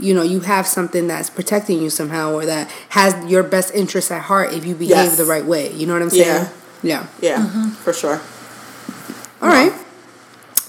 [0.01, 4.11] you know, you have something that's protecting you somehow, or that has your best interests
[4.11, 5.17] at heart if you behave Yes.
[5.17, 5.71] the right way.
[5.73, 6.47] You know what I'm saying?
[6.83, 7.05] Yeah.
[7.21, 7.39] Yeah.
[7.43, 8.19] Yeah, for sure.
[9.41, 9.73] All right.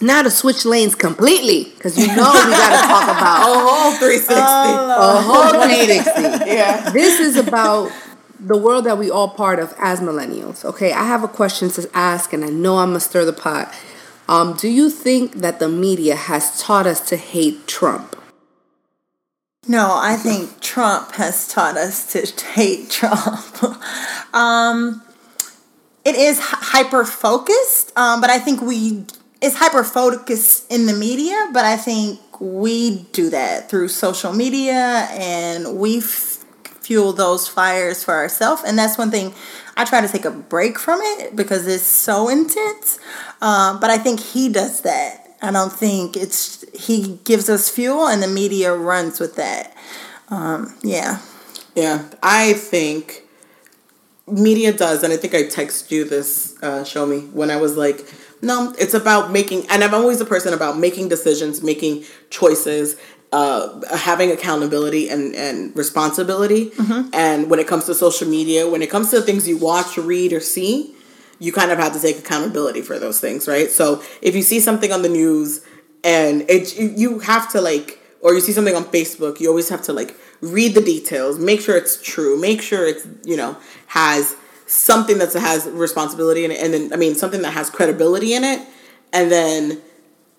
[0.00, 3.68] Now to switch lanes completely, because you know we got to talk about A about
[3.70, 4.34] whole 360.
[4.34, 6.50] a whole 360.
[6.50, 6.90] yeah.
[6.90, 7.90] This is about
[8.40, 10.64] the world that we all part of as millennials.
[10.64, 13.72] Okay, I have a question to ask, and I know I'm gonna stir the pot.
[14.28, 18.11] Um, do you think that the media has taught us to hate Trump?
[19.68, 23.62] No, I think Trump has taught us to hate Trump.
[24.34, 25.02] um,
[26.04, 29.04] it is hyper focused, um, but I think we
[29.40, 31.48] it's hyper focused in the media.
[31.52, 36.44] But I think we do that through social media, and we f-
[36.80, 38.64] fuel those fires for ourselves.
[38.66, 39.32] And that's one thing
[39.76, 42.98] I try to take a break from it because it's so intense.
[43.40, 45.36] Um, but I think he does that.
[45.40, 49.76] I don't think it's he gives us fuel and the media runs with that.
[50.28, 51.20] Um, yeah.
[51.74, 53.22] Yeah, I think
[54.26, 57.76] media does, and I think I text you this, uh, show me when I was
[57.76, 58.06] like,
[58.42, 62.96] no, it's about making, and I'm always a person about making decisions, making choices,
[63.32, 66.72] uh, having accountability and and responsibility.
[67.14, 70.32] And when it comes to social media, when it comes to things you watch, read,
[70.32, 70.94] or see,
[71.38, 73.70] you kind of have to take accountability for those things, right?
[73.70, 75.64] So if you see something on the news
[76.05, 79.82] and it you- have to like or you see something on Facebook, you always have
[79.82, 83.57] to like read the details, make sure it's true, make sure it's, you know,
[83.88, 84.36] has
[84.66, 88.44] something that has responsibility in it and then I mean something that has credibility in
[88.44, 88.61] it
[89.12, 89.80] and then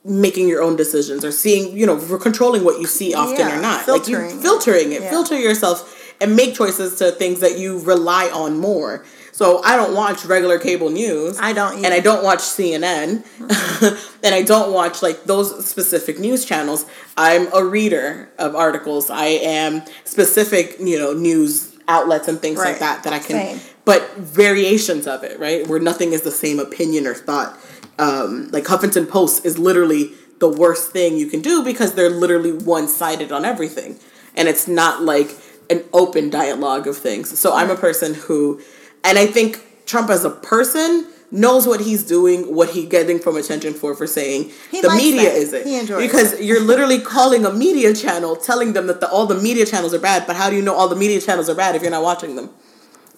[0.05, 3.61] making your own decisions or seeing, you know, controlling what you see often Yeah, or
[3.61, 3.85] not.
[3.85, 5.09] filtering like you filtering it, Yeah.
[5.09, 5.89] filter yourself
[6.19, 9.05] and make choices to things that you rely on more.
[9.33, 11.39] So I don't watch regular cable news.
[11.39, 13.25] I don't and I don't watch CNN,
[14.23, 16.85] and I don't watch like those specific news channels.
[17.17, 19.09] I'm a reader of articles.
[19.09, 23.57] I am specific, you know, news outlets and things like that that I can.
[23.57, 23.59] Same.
[23.85, 27.57] But variations of it, right, where nothing is the same opinion or thought.
[27.97, 32.51] Um, like Huffington Post is literally the worst thing you can do because they're literally
[32.51, 33.99] one sided on everything,
[34.35, 35.35] and it's not like
[35.71, 37.37] an open dialogue of things.
[37.39, 38.61] So I'm a person who,
[39.03, 43.35] and I think Trump as a person knows what he's doing, what he's getting from
[43.35, 45.35] attention for for saying He the media that.
[45.35, 45.65] isn't.
[45.65, 49.35] He enjoys because you're literally calling a media channel, telling them that the, all the
[49.41, 50.27] media channels are bad.
[50.27, 52.35] But how do you know all the media channels are bad if you're not watching
[52.35, 52.51] them?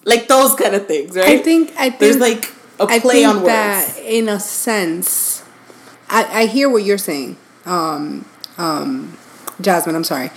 [0.04, 1.26] Like those kind of things, right?
[1.28, 3.46] I think I think there's like a I play think on words.
[3.46, 5.44] that in a sense,
[6.08, 8.24] I, I hear what you're saying, um,
[8.56, 9.18] um,
[9.60, 9.94] Jasmine.
[9.96, 10.30] I'm sorry.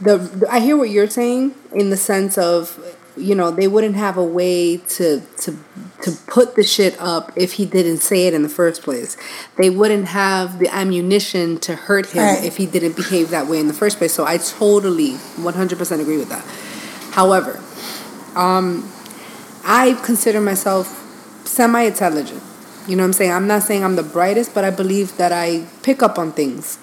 [0.00, 2.78] The, the I hear what you're saying in the sense of
[3.16, 5.56] you know they wouldn't have a way to to
[6.02, 9.16] to put the shit up if he didn't say it in the first place.
[9.56, 12.44] They wouldn't have the ammunition to hurt him Right.
[12.44, 14.12] if he didn't behave that way in the first place.
[14.12, 16.44] So I totally 100% agree with that.
[17.14, 17.60] However,
[18.34, 18.90] um,
[19.64, 20.98] I consider myself
[21.46, 22.42] semi intelligent.
[22.88, 23.32] You know what I'm saying?
[23.32, 26.78] I'm not saying I'm the brightest, but I believe that I pick up on things.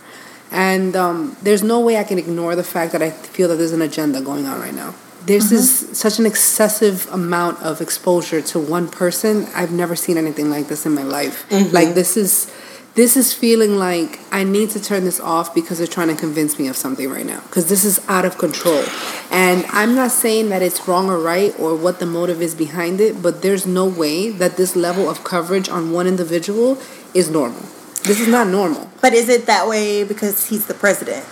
[0.52, 3.74] And um, there's no way I can ignore the fact that I feel that there's
[3.74, 4.96] an agenda going on right now.
[5.30, 5.50] Mm-hmm.
[5.50, 9.48] This is such an excessive amount of exposure to one person.
[9.54, 11.48] I've never seen anything like this in my life.
[11.50, 11.74] Mm-hmm.
[11.74, 12.52] Like this is
[12.96, 16.58] this is feeling like I need to turn this off because they're trying to convince
[16.58, 17.42] me of something right now.
[17.42, 18.84] Because this is out of control.
[19.32, 23.00] And I'm not saying that it's wrong or right or what the motive is behind
[23.00, 26.80] it, but there's no way that this level of coverage on one individual
[27.14, 27.62] is normal.
[28.04, 28.90] This is not normal.
[29.02, 31.24] But is it that way because he's the president?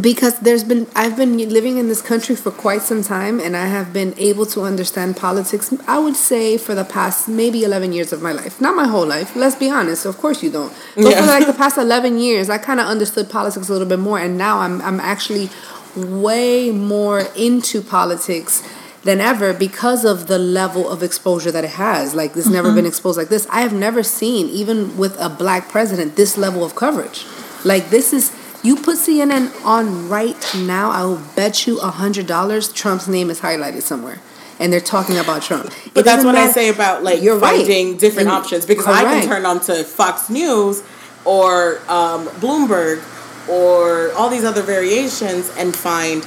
[0.00, 3.66] Because there's been, I've been living in this country for quite some time and I
[3.66, 8.12] have been able to understand politics, I would say, for the past maybe 11 years
[8.12, 8.60] of my life.
[8.60, 10.04] Not my whole life, let's be honest.
[10.04, 10.72] Of course you don't.
[10.96, 11.20] But Yeah.
[11.20, 14.18] for like the past 11 years, I kind of understood politics a little bit more
[14.18, 15.50] and now I'm, I'm actually
[15.96, 18.62] way more into politics
[19.06, 22.14] than ever because of the level of exposure that it has.
[22.14, 22.76] Like, it's never mm-hmm.
[22.76, 23.46] been exposed like this.
[23.50, 27.24] I have never seen, even with a black president, this level of coverage.
[27.64, 28.30] Like, this is,
[28.66, 33.40] you put CNN on right now, I will bet you a $100 Trump's name is
[33.40, 34.18] highlighted somewhere.
[34.58, 35.66] And they're talking about Trump.
[35.66, 37.58] It But that's what I say about like You're right.
[37.58, 40.82] finding different And- options because I can turn on to Fox News
[41.26, 43.02] or um, Bloomberg
[43.48, 46.26] or all these other variations and find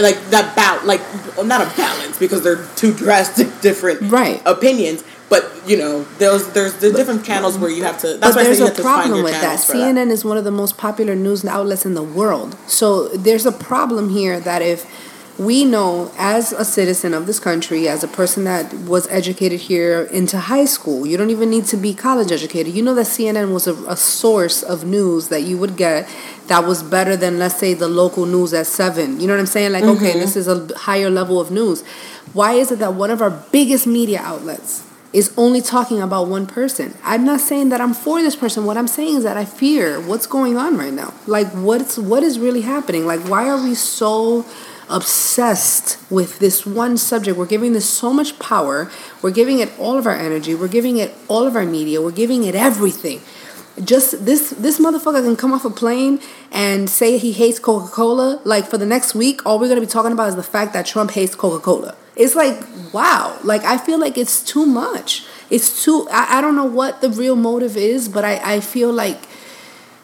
[0.00, 1.00] like that ba- like
[1.44, 4.42] not a balance because they're two drastic different Right.
[4.44, 5.02] opinions.
[5.32, 8.18] But you know, there's there's the different channels where you have to.
[8.18, 9.60] That's but why I say there's a have to find problem with that.
[9.60, 12.54] CNN is one of the most popular news outlets in the world.
[12.66, 14.84] So there's a problem here that if
[15.38, 20.02] we know as a citizen of this country, as a person that was educated here
[20.02, 22.74] into high school, you don't even need to be college educated.
[22.74, 26.06] You know that CNN was a, a source of news that you would get
[26.48, 29.18] that was better than, let's say, the local news at seven.
[29.18, 29.72] You know what I'm saying?
[29.72, 30.18] Like, okay, mm-hmm.
[30.18, 31.80] this is a higher level of news.
[32.34, 36.46] Why is it that one of our biggest media outlets is only talking about one
[36.46, 36.94] person.
[37.04, 38.64] I'm not saying that I'm for this person.
[38.64, 41.12] What I'm saying is that I fear what's going on right now.
[41.26, 43.06] Like what's what is really happening?
[43.06, 44.46] Like why are we so
[44.88, 47.36] obsessed with this one subject?
[47.36, 48.90] We're giving this so much power.
[49.20, 50.54] We're giving it all of our energy.
[50.54, 52.00] We're giving it all of our media.
[52.00, 53.20] We're giving it everything.
[53.84, 58.40] Just this this motherfucker can come off a plane and say he hates Coca-Cola.
[58.44, 60.86] Like for the next week, all we're gonna be talking about is the fact that
[60.86, 61.96] Trump hates Coca-Cola.
[62.16, 63.38] It's like, wow.
[63.42, 65.26] Like I feel like it's too much.
[65.50, 68.92] It's too I, I don't know what the real motive is, but I, I feel
[68.92, 69.20] like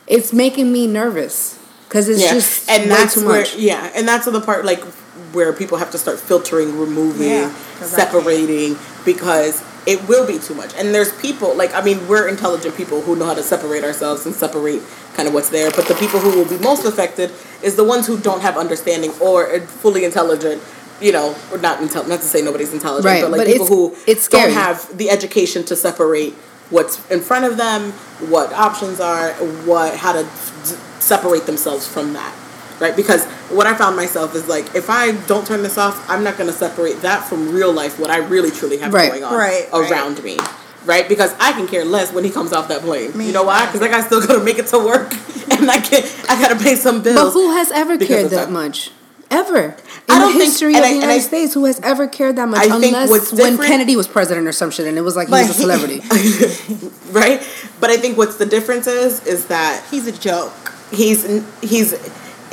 [0.07, 1.59] it's making me nervous.
[1.89, 2.35] Cause it's yeah.
[2.35, 3.57] just and way that's too where much.
[3.57, 4.85] yeah, and that's the part like
[5.33, 10.75] where people have to start filtering, removing, Yeah, separating because it will be too much.
[10.77, 14.27] And there's people like I mean we're intelligent people who know how to separate ourselves
[14.27, 14.83] and separate
[15.15, 15.71] kind of what's there.
[15.71, 17.33] But the people who will be most affected
[17.63, 20.63] is the ones who don't have understanding or are fully intelligent.
[21.01, 23.67] You know, or not intel- not to say nobody's intelligent, Right, but like but people
[23.67, 24.45] it's- who it's scary.
[24.53, 26.35] don't have the education to separate
[26.71, 27.93] what's in front of them,
[28.29, 29.31] what options are,
[29.65, 32.33] what how to d- separate themselves from that.
[32.81, 32.95] Right?
[32.95, 36.37] Because what I found myself is like if I don't turn this off, I'm not
[36.37, 39.11] going to separate that from real life what I really truly have Right.
[39.11, 39.91] going on Right, right.
[39.91, 40.37] around me.
[40.85, 41.09] Right?
[41.09, 43.17] Because I can care less when he comes off that plane.
[43.17, 43.67] Me you know why?
[43.67, 45.13] Because I got still got to make it to work
[45.51, 47.17] and I can I got to pay some bills.
[47.17, 48.51] But who has ever cared of that that.
[48.53, 48.91] much?
[49.31, 49.65] Ever.
[49.67, 49.75] In
[50.09, 52.37] I don't the history and of the and United I- States, who has ever cared
[52.37, 52.61] that much?
[52.61, 55.29] I think Unless what's when Kennedy was president or some shit and it was like
[55.29, 56.01] he was a celebrity.
[57.13, 57.47] right?
[57.81, 60.53] But I think what's the difference is is that He's a joke.
[60.91, 61.25] he's
[61.61, 61.93] he's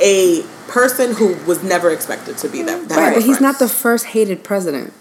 [0.00, 2.88] a person who was never expected to be that.
[2.90, 4.92] that right, but he's not the first hated president.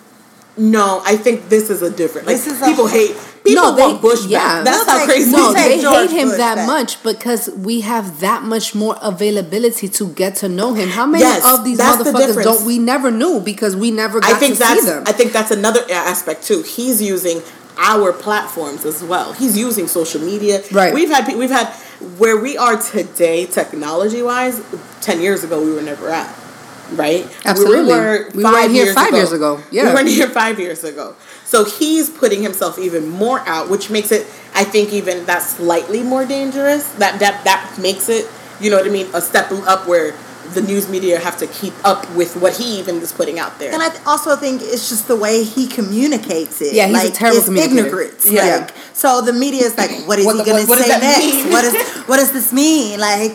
[0.57, 2.27] No, I think this is a different.
[2.27, 4.39] Like This is a- people hate people No, they- want Bush yeah.
[4.39, 4.65] back.
[4.65, 5.31] That's They'll how crazy.
[5.31, 5.63] No, We'll it is.
[5.63, 6.67] take they George hate him Bush that back.
[6.67, 10.89] much because we have that much more availability to get to know him.
[10.89, 14.19] How many Yes, of these that's the motherfuckers don't we never knew because we never
[14.21, 15.03] got I think to that's see them?
[15.05, 16.61] I think that's another aspect too.
[16.61, 17.41] He's using
[17.77, 19.33] our platforms as well.
[19.33, 20.61] He's using social media.
[20.71, 20.93] Right.
[20.93, 21.67] We've had we've had
[22.17, 24.61] where we are today, technology wise.
[25.01, 26.33] Ten years ago, we were never at.
[26.93, 27.25] Right.
[27.45, 27.83] Absolutely.
[27.86, 29.17] We were We five weren't here years five ago.
[29.17, 29.59] years ago.
[29.71, 29.88] Yeah.
[29.89, 31.15] We weren't here five years ago.
[31.45, 36.03] So he's putting himself even more out, which makes it, I think, even that slightly
[36.03, 36.88] more dangerous.
[36.93, 38.29] That that that makes it,
[38.59, 40.13] you know what I mean, a step up where
[40.53, 43.73] the news media have to keep up with what he even is putting out there.
[43.73, 46.73] And I th- also think it's just the way he communicates it.
[46.73, 47.88] Yeah, he's a like, terrible it's communicator.
[47.88, 48.29] ignorance.
[48.29, 48.57] Yeah.
[48.57, 51.19] Like, so the media is like, what is What he going to say next?
[51.19, 51.51] mean?
[51.51, 51.73] What is
[52.07, 52.99] what does this mean?
[52.99, 53.33] Like,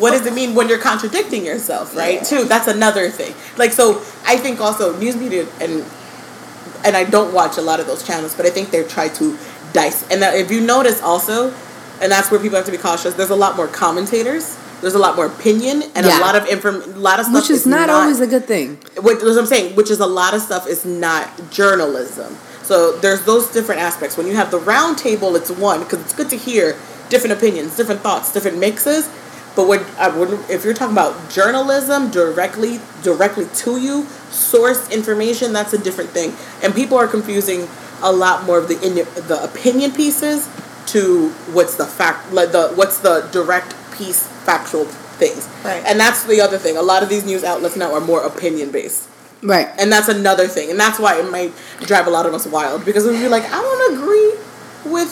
[0.00, 2.24] what does it mean when you're contradicting yourself, right?
[2.24, 2.44] Too.
[2.44, 3.34] That's another thing.
[3.56, 5.84] Like so I think also news media and
[6.84, 9.36] and I don't watch a lot of those channels, but I think they try to
[9.72, 10.08] dice.
[10.10, 11.52] And that if you notice also,
[12.00, 13.14] and that's where people have to be cautious.
[13.14, 14.56] There's a lot more commentators.
[14.80, 16.20] There's a lot more opinion and Yeah.
[16.20, 17.42] a lot of inform, a lot of stuff.
[17.42, 18.78] Which is not, always a good thing.
[19.00, 22.36] what, what I'm saying, which is a lot of stuff is not journalism.
[22.62, 24.16] So there's those different aspects.
[24.16, 26.76] When you have the round table, it's one because it's good to hear
[27.08, 29.08] different opinions, different thoughts, different mixes.
[29.56, 35.52] But when, I would if you're talking about journalism directly, directly to you, source information,
[35.52, 36.34] that's a different thing.
[36.62, 37.68] And people are confusing
[38.02, 40.48] a lot more of the in, the opinion pieces
[40.86, 45.48] to what's the fact, like the what's the direct piece, factual things.
[45.64, 45.82] Right.
[45.84, 46.76] And that's the other thing.
[46.76, 49.08] A lot of these news outlets now are more opinion based.
[49.42, 49.68] Right.
[49.78, 50.70] And that's another thing.
[50.70, 52.84] And that's why it might drive a lot of us wild.
[52.84, 55.08] Because we'd be like, I don't agree with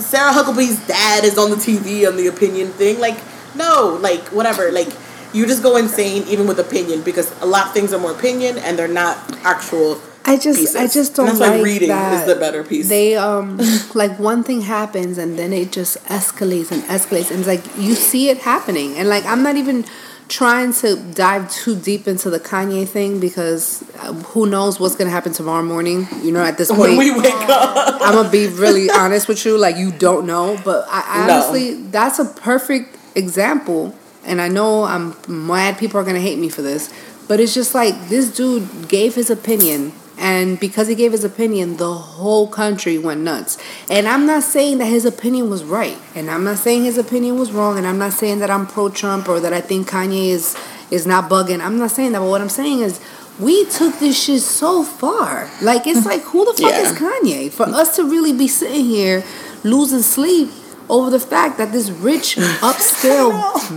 [0.00, 2.98] Sarah Huckabee's dad is on the TV on the opinion thing.
[2.98, 3.18] Like,
[3.56, 4.70] no, like, whatever.
[4.70, 4.88] Like,
[5.32, 8.58] you just go insane even with opinion because a lot of things are more opinion
[8.58, 10.00] and they're not actual.
[10.24, 10.76] I just pieces.
[10.76, 12.88] I just don't that's why like reading that is the better piece.
[12.88, 13.60] They um
[13.94, 17.94] like one thing happens and then it just escalates and escalates and it's like you
[17.94, 19.84] see it happening and like I'm not even
[20.28, 25.10] trying to dive too deep into the Kanye thing because uh, who knows what's gonna
[25.10, 26.08] happen tomorrow morning.
[26.22, 28.00] You know, at this when point, we wake up.
[28.02, 29.56] I'm gonna be really honest with you.
[29.56, 31.34] Like you don't know, but I, I No.
[31.34, 33.94] honestly, that's a perfect example.
[34.24, 35.78] And I know I'm mad.
[35.78, 36.92] People are gonna hate me for this,
[37.28, 41.76] but it's just like this dude gave his opinion, and because he gave his opinion,
[41.76, 43.56] the whole country went nuts.
[43.88, 47.38] And I'm not saying that his opinion was right, and I'm not saying his opinion
[47.38, 50.28] was wrong, and I'm not saying that I'm pro Trump or that I think Kanye
[50.28, 50.56] is
[50.90, 51.60] is not bugging.
[51.60, 53.00] I'm not saying that, but what I'm saying is.
[53.38, 55.50] We took this shit so far.
[55.60, 56.08] Like it's hmm.
[56.08, 56.80] like who the fuck Yeah.
[56.80, 57.52] is Kanye?
[57.52, 59.24] For us to really be sitting here
[59.62, 60.48] losing sleep
[60.88, 63.32] over the fact that this rich, upscale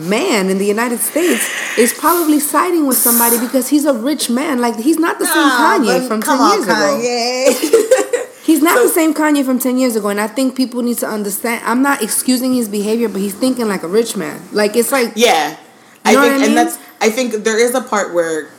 [0.07, 4.59] man in the United States is probably siding with somebody because he's a rich man.
[4.59, 6.73] Like he's not the same Kanye from ten on, years ago.
[6.73, 8.25] Kanye.
[8.49, 11.07] He's not the same Kanye from ten years ago, and I think people need to
[11.07, 11.61] understand.
[11.65, 14.41] I'm not excusing his behavior, but he's thinking like a rich man.
[14.51, 15.55] Like it's like Yeah,
[16.03, 16.43] I think, I mean?
[16.43, 18.49] and that's I think there is a part where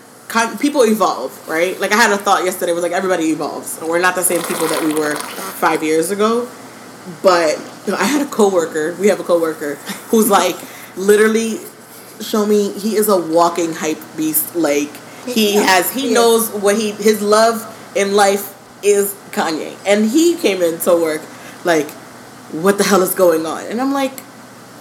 [0.60, 1.78] people evolve, right?
[1.80, 2.72] Like I had a thought yesterday.
[2.72, 3.80] Was like everybody evolves.
[3.82, 6.48] We're not the same people that we were five years ago.
[7.22, 7.58] But
[7.90, 8.94] know, I had a coworker.
[8.98, 9.76] We have a coworker
[10.10, 10.56] who's like
[10.96, 11.58] literally
[12.20, 14.54] show me he is a walking hype beast.
[14.56, 14.90] Like
[15.26, 16.14] he Yeah, has he is.
[16.14, 17.64] knows what he his love
[17.96, 21.22] in life is Kanye, and he came into work
[21.64, 21.90] like,
[22.52, 23.64] what the hell is going on?
[23.66, 24.12] And I'm like,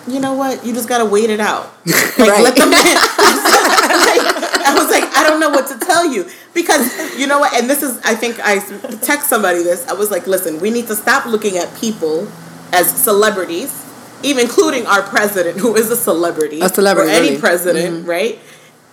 [0.07, 0.65] you know what?
[0.65, 1.73] You just gotta wait it out.
[2.19, 2.43] Like Right.
[2.43, 2.57] let.
[3.79, 7.53] I was like, I don't know what to tell you because you know what?
[7.53, 8.59] And this is, I think I
[9.01, 9.87] text somebody this.
[9.87, 12.27] I was like, listen, we need to stop looking at people
[12.71, 13.85] as celebrities,
[14.23, 17.31] even including our president, who is a celebrity, A celebrity, or any really.
[17.35, 17.41] Mm-hmm.
[17.41, 18.39] president, right?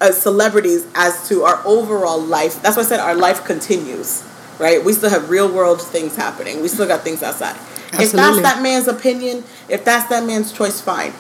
[0.01, 2.63] As celebrities, as to our overall life.
[2.63, 4.25] That's why I said our life continues,
[4.59, 4.85] right?
[4.85, 6.61] We still have real world things happening.
[6.61, 7.57] We still got things outside.
[7.93, 11.13] If that's that man's opinion, if that's that man's choice, fine.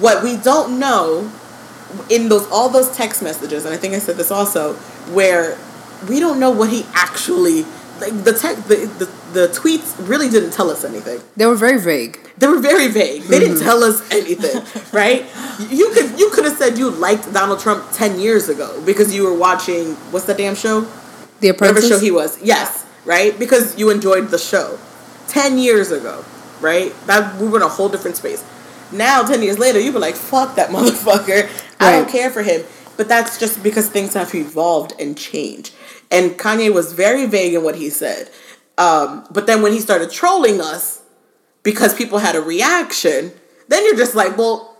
[0.00, 1.30] What we don't know
[2.10, 4.74] in those all those text messages, and I think I said this also,
[5.14, 5.56] where
[6.08, 7.64] we don't know what he actually
[8.00, 11.20] like the tech the, the the tweets really didn't tell us anything.
[11.36, 12.18] They were very vague.
[12.38, 13.22] They were very vague.
[13.22, 13.64] They didn't mm-hmm.
[13.64, 15.26] tell us anything, right?
[15.70, 19.24] You could you could have said you liked Donald Trump ten years ago because you
[19.24, 20.86] were watching what's the damn show?
[21.40, 21.84] The Apprentice.
[21.84, 22.40] Whatever show he was.
[22.42, 23.38] Yes, right?
[23.38, 24.78] Because you enjoyed the show.
[25.28, 26.24] 10 years ago,
[26.60, 26.92] right?
[27.06, 28.44] That we were in a whole different space.
[28.90, 31.48] Now, 10 years later, you'd be like, fuck that motherfucker.
[31.78, 32.62] I don't care for him.
[32.96, 35.72] But that's just because things have evolved and changed.
[36.10, 38.30] And Kanye was very vague in what he said.
[38.78, 41.02] Um, but then when he started trolling us
[41.62, 43.32] because people had a reaction,
[43.68, 44.76] then you're just like, well,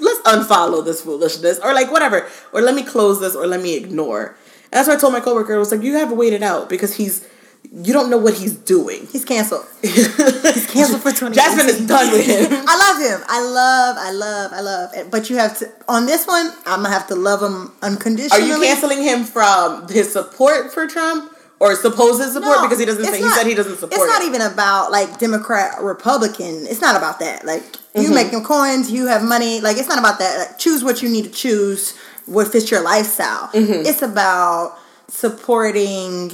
[0.00, 2.28] let's unfollow this foolishness or like whatever.
[2.52, 4.36] Or let me close this or let me ignore.
[4.64, 6.42] And that's why I told my coworker, I was like, you have to wait it
[6.42, 7.26] out because he's,
[7.70, 9.06] you don't know what he's doing.
[9.12, 9.66] He's canceled.
[9.82, 11.34] He's canceled for 20.
[11.34, 12.46] Jasmine is done with him.
[12.66, 13.26] I love him.
[13.28, 14.94] I love, I love, I love.
[14.94, 15.10] it.
[15.10, 16.46] But you have to on this one.
[16.66, 18.42] I'm gonna have to love him unconditionally.
[18.42, 22.84] Are you canceling him from his support for Trump or supposed support No, because he
[22.86, 24.28] doesn't say he said he doesn't support It's not it.
[24.28, 26.66] even about like Democrat Republican.
[26.66, 27.44] It's not about that.
[27.44, 27.62] Like
[27.94, 28.02] Mm-hmm.
[28.02, 29.60] you making coins, you have money.
[29.62, 30.38] Like it's not about that.
[30.38, 31.96] Like, choose what you need to choose.
[32.26, 33.48] What fits your lifestyle.
[33.48, 33.86] Mm-hmm.
[33.86, 34.76] It's about
[35.08, 36.32] supporting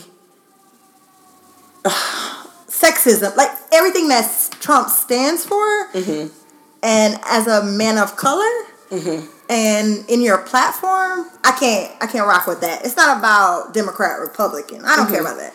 [1.85, 4.27] sexism, like everything that
[4.61, 5.65] Trump stands for.
[5.93, 6.29] Mm-hmm.
[6.83, 8.51] And as a man of color,
[9.49, 12.85] and in your platform, I can't I can't rock with that.
[12.85, 14.85] It's not about Democrat Republican.
[14.85, 15.55] I don't care about that.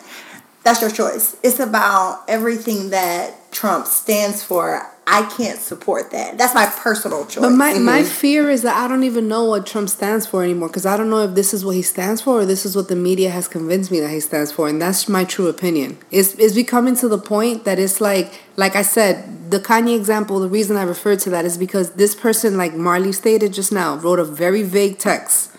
[0.62, 1.36] That's your choice.
[1.42, 4.86] It's about everything that Trump stands for.
[5.12, 6.38] I can't support that.
[6.38, 7.42] That's my personal choice.
[7.42, 8.08] But my, my mm-hmm.
[8.08, 11.10] fear is that I don't even know what Trump stands for anymore because I don't
[11.10, 13.48] know if this is what he stands for or this is what the media has
[13.48, 15.98] convinced me that he stands for, and that's my true opinion.
[16.10, 20.38] It's, it's becoming to the point that it's like, like I said, the Kanye example.
[20.38, 23.96] The reason I referred to that is because this person, like Marley stated just now,
[23.96, 25.50] wrote a very vague text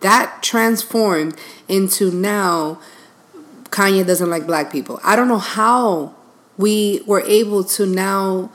[0.00, 1.36] that transformed
[1.68, 2.80] into now
[3.70, 5.00] Kanye doesn't like black people.
[5.04, 6.14] I don't know how
[6.56, 8.50] we were able to now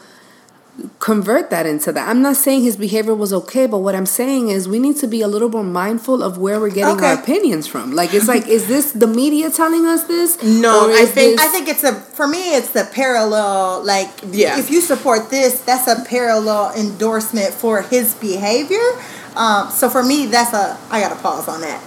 [0.99, 2.07] convert that into that.
[2.07, 5.07] I'm not saying his behavior was okay, but what I'm saying is we need to
[5.07, 7.93] be a little more mindful of where we're getting our opinions from.
[7.93, 10.41] Like it's like, is this the media telling us this?
[10.41, 14.57] No, I think- this- I think it's a for me it's the parallel like Yeah.
[14.59, 18.87] if you support this that's a parallel endorsement for his behavior
[19.35, 21.81] um, so for me that's a I gotta pause on that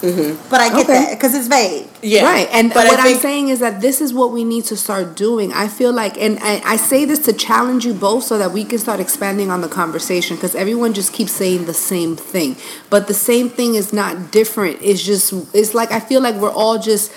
[0.00, 0.48] Mm-hmm.
[0.50, 0.92] but I get Okay.
[0.94, 2.24] that because it's vague Yeah.
[2.24, 2.48] Right.
[2.50, 5.14] And But I what I'm saying is that this is what we need to start
[5.14, 5.52] doing.
[5.52, 8.64] I feel like, and I, I say this to challenge you both so that we
[8.64, 12.56] can start expanding on the conversation because everyone just keeps saying the same thing.
[12.88, 14.78] But the same thing is not different.
[14.80, 17.12] It's just, it's like, I feel like we're all just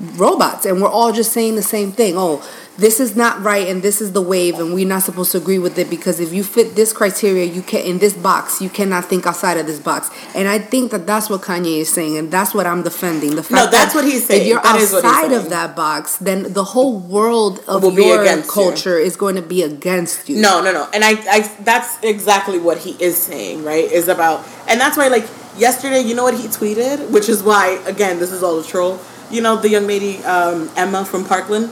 [0.00, 2.14] robots and we're all just saying the same thing.
[2.16, 5.38] Oh, this is not right and this is the wave and we're not supposed to
[5.38, 8.70] agree with it because if you fit this criteria, you can in this box, you
[8.70, 10.08] cannot think outside of this box.
[10.36, 13.34] And I think that that's what Kanye is saying and that's what I'm defending.
[13.34, 14.42] The fact No, that's that what he's saying.
[14.42, 17.82] If you're That is what he's outside of that box, then the whole world of
[17.82, 18.52] Will your against you.
[18.52, 20.40] culture is going to be against you.
[20.40, 20.88] No, no, no.
[20.94, 23.90] And I, I, that's exactly what he is saying, right?
[23.90, 25.26] Is about, and that's why, like,
[25.56, 27.10] yesterday, you know what he tweeted?
[27.10, 29.00] Which is why, again, this is all a troll.
[29.30, 31.70] You know, the young lady, um, Emma from Parkland?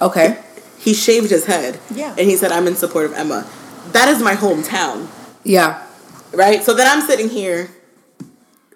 [0.00, 0.42] Okay.
[0.78, 1.80] He shaved his head.
[1.92, 2.10] Yeah.
[2.10, 3.46] And he said, I'm in support of Emma.
[3.92, 5.08] That is my hometown,
[5.44, 5.84] Yeah.
[6.32, 6.62] right?
[6.62, 7.68] So then I'm sitting here,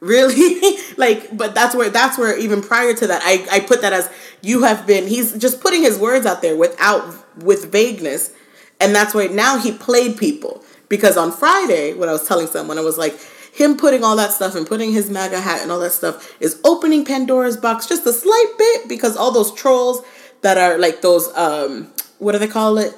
[0.00, 0.78] really?
[0.96, 4.11] like, but that's where, that's where, even prior to that, I, I put that as,
[4.40, 7.05] you have been, he's just putting his words out there without,
[7.36, 8.32] with vagueness.
[8.80, 10.64] And that's why now he played people.
[10.88, 13.18] Because on Friday, when I was telling someone, I was like,
[13.53, 16.59] him putting all that stuff and putting his MAGA hat and all that stuff is
[16.64, 20.03] opening Pandora's box just a slight bit because all those trolls
[20.40, 22.94] that are like those, um, what do they call it?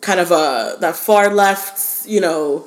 [0.00, 2.66] Kind of uh, that far left, you know,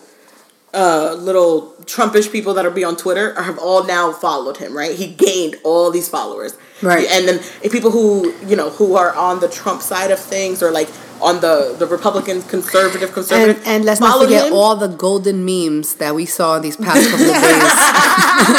[0.74, 4.76] uh, little Trumpish people that are be on Twitter have all now followed him.
[4.76, 6.58] Right, he gained all these followers.
[6.82, 7.08] Right.
[7.10, 10.62] and then if people who you know who are on the Trump side of things
[10.62, 10.90] or like
[11.22, 14.54] on the the Republican conservative conservative and let's not forget him.
[14.54, 17.76] all the golden memes that we saw these past couple of days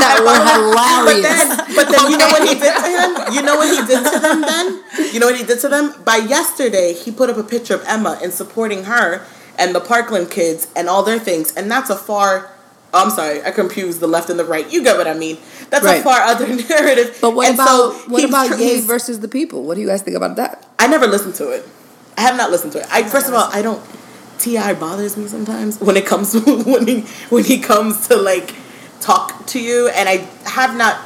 [0.00, 1.46] that were hilarious.
[1.46, 3.34] But then, but then you know what he did to him?
[3.34, 4.66] You know what he did to them then?
[5.12, 5.94] You know what he did to them?
[6.04, 9.24] By yesterday, he put up a picture of Emma and supporting her
[9.58, 11.54] and the Parkland kids and all their things.
[11.54, 12.50] And that's a far,
[12.94, 14.70] oh, I'm sorry, I confused the left and the right.
[14.72, 15.36] You get what I mean.
[15.68, 16.00] That's Right.
[16.00, 17.18] a far other narrative.
[17.20, 19.64] But what And about so what about tr- Ye versus the people?
[19.64, 20.66] What do you guys think about that?
[20.78, 21.68] I never listened to it.
[22.16, 22.86] I have not listened to it.
[22.90, 23.82] I first of all, I don't.
[24.38, 24.72] T.I.
[24.74, 26.34] bothers me sometimes when it comes
[26.72, 28.54] when he when he comes to like
[29.00, 30.98] talk to you, and I have not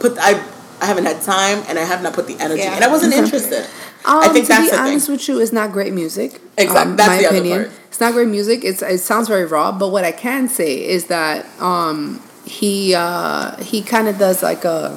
[0.00, 0.42] put I
[0.80, 2.74] I haven't had time, and I have not put the energy, Yeah.
[2.74, 3.64] and I wasn't interested.
[4.04, 5.14] Um, I think to that's be the honest thing.
[5.16, 6.40] with you, it's not great music.
[6.56, 7.58] Exact- Um, that's my the other opinion.
[7.64, 7.72] part.
[7.88, 8.64] It's not great music.
[8.64, 9.70] It's it sounds very raw.
[9.72, 14.64] But what I can say is that um, he uh, he kind of does like
[14.64, 14.96] a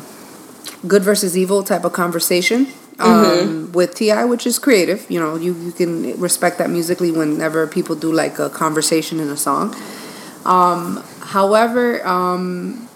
[0.88, 2.68] good versus evil type of conversation
[3.02, 3.72] um, Mm-hmm.
[3.74, 5.10] with T.I., which is creative.
[5.10, 9.30] You know, you you can respect that musically whenever people do like a conversation in
[9.30, 9.76] a song.
[10.46, 12.88] Um, however, um,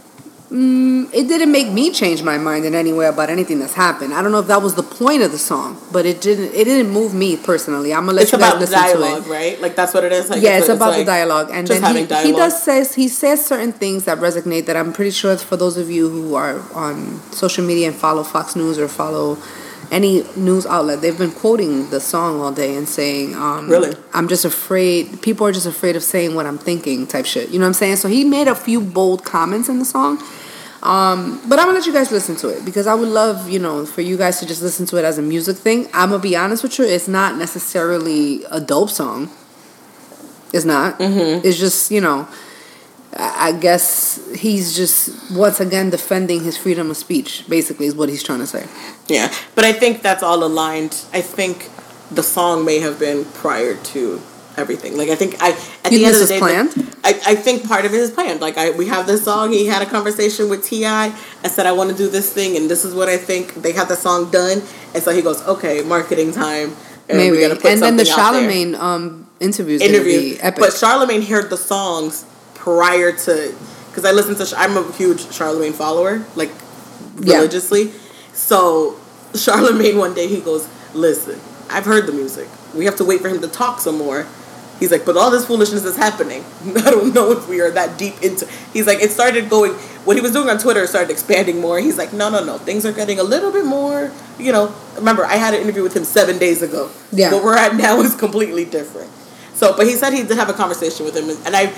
[0.51, 4.13] mm, it didn't make me change my mind in any way about anything that's happened.
[4.13, 6.53] I don't know if that was the point of the song, but it didn't.
[6.53, 7.93] It didn't move me personally.
[7.93, 9.33] I'm gonna let It's you guys about listen dialogue, to it.
[9.33, 9.61] right?
[9.61, 10.29] Like that's what it is.
[10.29, 12.25] Like, Yeah, it's a- about the dialogue, and then he, dialogue.
[12.25, 14.65] he does says he says certain things that resonate.
[14.65, 18.23] That I'm pretty sure for those of you who are on social media and follow
[18.23, 19.37] Fox News or follow
[19.95, 23.95] any news outlet, they've been quoting the song all day and saying, um, Really?
[24.13, 25.21] I'm just afraid.
[25.21, 27.49] People are just afraid of saying what I'm thinking, type shit.
[27.49, 27.95] You know what I'm saying?
[27.95, 30.21] So he made a few bold comments in the song.
[30.83, 33.57] Um, but I'm gonna let you guys listen to it because I would love, you
[33.57, 35.87] know, for you guys to just listen to it as a music thing.
[35.93, 39.31] I'm gonna be honest with you, it's not necessarily a dope song.
[40.53, 40.99] It's not.
[40.99, 41.47] Mm-hmm.
[41.47, 42.27] It's just, you know,
[43.17, 47.45] I guess he's just once again defending his freedom of speech.
[47.47, 48.67] Basically, is what he's trying to say.
[49.07, 51.05] Yeah, but I think that's all aligned.
[51.13, 51.69] I think
[52.11, 54.21] the song may have been prior to
[54.57, 54.97] everything.
[54.97, 55.51] Like I think I
[55.85, 56.95] at You the end of the day, planned?
[57.05, 58.41] I, I think part of it is planned.
[58.41, 59.51] Like I we have this song.
[59.53, 60.85] He had a conversation with Ti.
[60.85, 61.09] I
[61.47, 63.53] said I want to do this thing, and this is what I think.
[63.55, 64.61] They have the song done,
[64.93, 66.75] and so he goes, "Okay, marketing time."
[67.07, 67.37] And Maybe.
[67.37, 68.03] we're gonna put And then the.
[68.05, 70.37] Charlemagne um, interview interview.
[70.41, 70.59] epic.
[70.59, 72.25] But Charlemagne heard the songs
[72.65, 73.55] prior to
[73.87, 74.57] because I listen to.
[74.57, 76.49] I'm a huge Charlemagne follower, like
[77.15, 77.83] religiously.
[77.83, 77.97] Yeah.
[78.33, 78.99] So
[79.35, 81.39] Charlemagne one day he goes, "Listen,
[81.69, 82.49] I've heard the music.
[82.73, 84.25] We have to wait for him to talk some more."
[84.77, 86.43] He's like, but all this foolishness is happening.
[86.75, 88.45] I don't know if we are that deep into.
[88.73, 89.71] He's like, it started going.
[90.03, 91.79] What he was doing on Twitter started expanding more.
[91.79, 92.57] He's like, no, no, no.
[92.57, 94.11] Things are getting a little bit more.
[94.37, 96.91] You know, remember I had an interview with him seven days ago.
[97.13, 97.31] Yeah.
[97.31, 99.09] What we're at now is completely different.
[99.55, 101.73] So, but he said he did have a conversation with him, and I,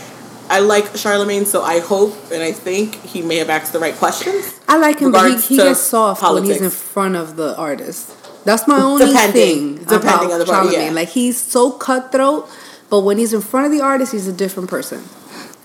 [0.49, 3.95] I like Charlemagne, so I hope and I think he may have asked the right
[3.95, 4.59] questions.
[4.67, 8.13] I like him, but he, he gets soft when he's in front of the artist.
[8.45, 9.75] That's my only Depending.
[9.75, 10.87] thing Depending about on the part, Charlemagne.
[10.87, 10.91] yeah.
[10.93, 12.47] Like he's so cutthroat,
[12.89, 15.03] but when he's in front of the artist, he's a different person.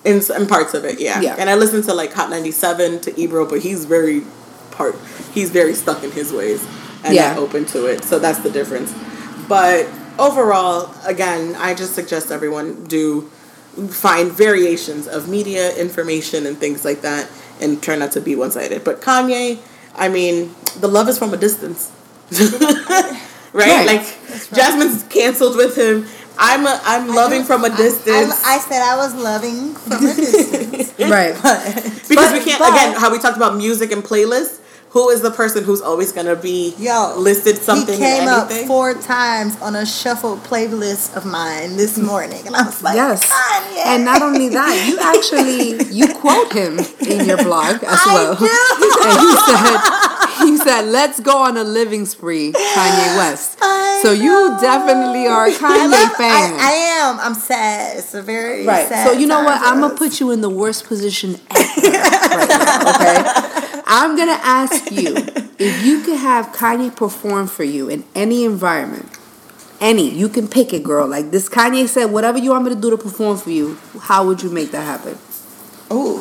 [0.05, 1.21] in, in parts of it, yeah.
[1.21, 1.37] Yeah.
[1.39, 4.23] And I listened to like Hot ninety seven to Ebro, but he's very
[4.73, 4.97] part.
[5.33, 6.67] He's very stuck in his ways
[7.05, 7.35] and Yeah.
[7.35, 8.03] not open to it.
[8.05, 8.93] So that's the difference.
[9.49, 9.87] But
[10.19, 13.31] overall, again, I just suggest everyone do
[13.91, 17.29] find variations of media information and things like that,
[17.61, 18.85] and try not to be one sided.
[18.85, 19.59] But Kanye,
[19.95, 21.91] I mean, the love is from a distance.
[22.33, 23.19] right?
[23.55, 23.87] Right.
[23.87, 24.03] Like
[24.55, 26.07] Jasmine's canceled with him.
[26.39, 28.33] I'm a, I'm loving from a distance.
[28.45, 30.99] I, I said I was loving from a distance.
[31.11, 31.35] right.
[31.43, 31.75] But,
[32.09, 34.61] because But- we can't but- again how we talked about music and playlists
[34.93, 38.51] who is the person who's always going to be Yo, listed something He came up
[38.67, 43.25] four times on a shuffled playlist of mine this morning, and I was like, Yes.
[43.29, 43.87] Kanye.
[43.87, 46.79] And not only that, you actually you quote him
[47.09, 48.37] in your blog as I well.
[48.37, 48.49] do.
[49.05, 49.79] And he said
[50.47, 55.47] he said, "Let's go on a living spree, Kanye West." I so you definitely are
[55.47, 56.53] a I, Kanye love- fan.
[56.55, 56.73] I, I
[57.11, 57.21] am.
[57.21, 57.99] I'm sad.
[57.99, 58.89] It's a very Right.
[58.89, 59.61] Sad So you know what?
[59.61, 62.95] I'm gonna put you in the worst position ever right now.
[62.95, 63.49] Okay.
[63.95, 65.15] I'm gonna ask you
[65.59, 69.07] if you could have Kanye perform for you in any environment,
[69.83, 70.09] any.
[70.09, 71.07] You can pick it, girl.
[71.07, 74.27] Like this, Kanye said, whatever you want me to do to perform for you, how
[74.27, 75.19] would you make that happen?
[75.91, 76.19] Oh,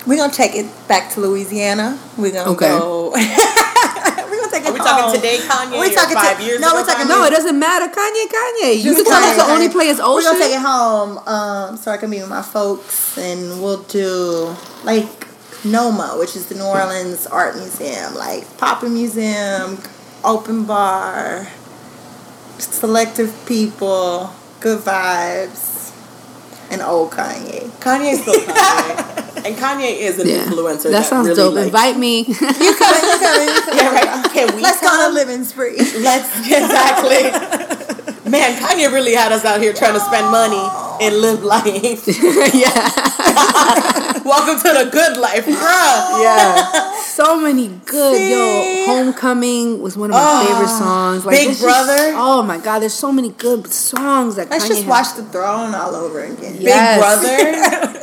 [0.06, 1.98] We're gonna take it back to Louisiana.
[2.16, 2.68] We're gonna Okay.
[2.68, 3.12] go.
[4.48, 6.68] we're gonna take it Are we talking today, Kanye, We're talking five to- years No,
[6.68, 7.06] ago, we're talking.
[7.06, 7.08] Kanye?
[7.08, 7.86] No, it doesn't matter.
[7.88, 8.76] Kanye, Kanye.
[8.78, 11.76] You Just can tell us the only play is We're gonna take it home, um,
[11.76, 15.06] so I can be with my folks, and we'll do like
[15.64, 19.78] NOMA, which is the New Orleans Art Museum, like Poppin Museum,
[20.24, 21.48] open bar,
[22.58, 24.30] selective people,
[24.60, 25.92] good vibes,
[26.70, 27.68] and old Kanye.
[27.80, 30.44] Kanye's still Kanye, and Kanye is an Yeah.
[30.44, 30.90] influencer.
[30.90, 31.54] That sounds really dope.
[31.54, 32.20] likes- Invite me.
[32.22, 33.04] You coming?
[33.04, 33.48] You coming?
[33.78, 34.30] Yeah, right.
[34.32, 35.12] Can we Let's go on come?
[35.12, 35.76] a living spree.
[35.76, 37.30] Let's exactly.
[38.30, 40.60] Man, Kanye really had us out here trying to spend money
[41.00, 42.04] and live life.
[42.54, 44.22] yeah.
[44.24, 46.22] Welcome to the good life, bruh.
[46.22, 46.92] Yeah.
[47.02, 48.30] So many good See?
[48.32, 48.86] yo.
[48.86, 51.24] Homecoming was one of my Oh, favorite songs.
[51.24, 52.12] Like Big there's just- Brother.
[52.16, 54.88] oh my god, there's so many good songs that Let's Kanye just has.
[54.88, 56.56] watch the throne all over again.
[56.60, 57.22] Yes.
[57.24, 57.97] Big Brother.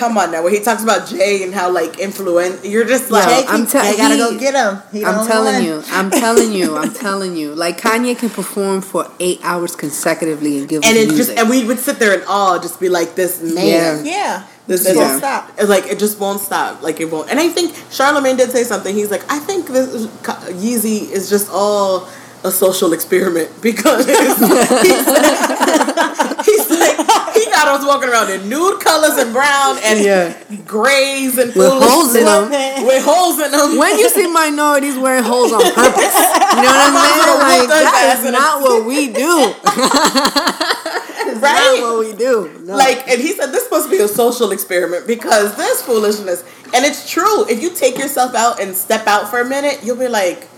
[0.00, 2.64] Come on now, where he talks about Jay and how like influent.
[2.64, 4.82] You're just like, Jake, I'm tell- they gotta he- go get him.
[4.90, 5.64] He I'm telling one.
[5.64, 7.54] you, I'm telling you, I'm telling you.
[7.54, 11.38] Like Kanye can perform for eight hours consecutively and give and us it just music.
[11.38, 14.06] and we would sit there in awe, just be like, this man.
[14.06, 14.10] Yeah.
[14.10, 14.46] Yeah.
[14.66, 15.50] This Just is won't stop.
[15.58, 16.80] It's like it just won't stop.
[16.82, 17.28] Like it won't.
[17.28, 18.94] And I think Charlemagne did say something.
[18.94, 22.08] He's like, I think this Yeezy is just all
[22.42, 26.56] a social experiment because he's, he's like he
[27.64, 30.32] got us walking around in nude colors and brown and Yeah.
[30.66, 32.50] grays and With holes in 'em.
[32.50, 33.76] sweatpants With holes in them.
[33.76, 37.50] when you see minorities wearing holes on purpose, you know what might as well I'm
[37.50, 37.68] saying?
[37.68, 39.54] Like that is not what we do.
[41.30, 41.78] Not right?
[41.82, 42.50] what we do.
[42.64, 42.76] No.
[42.76, 46.42] Like, and he said this must be a social experiment because this foolishness,
[46.74, 47.46] and it's true.
[47.48, 50.48] If you take yourself out and step out for a minute, you'll be like,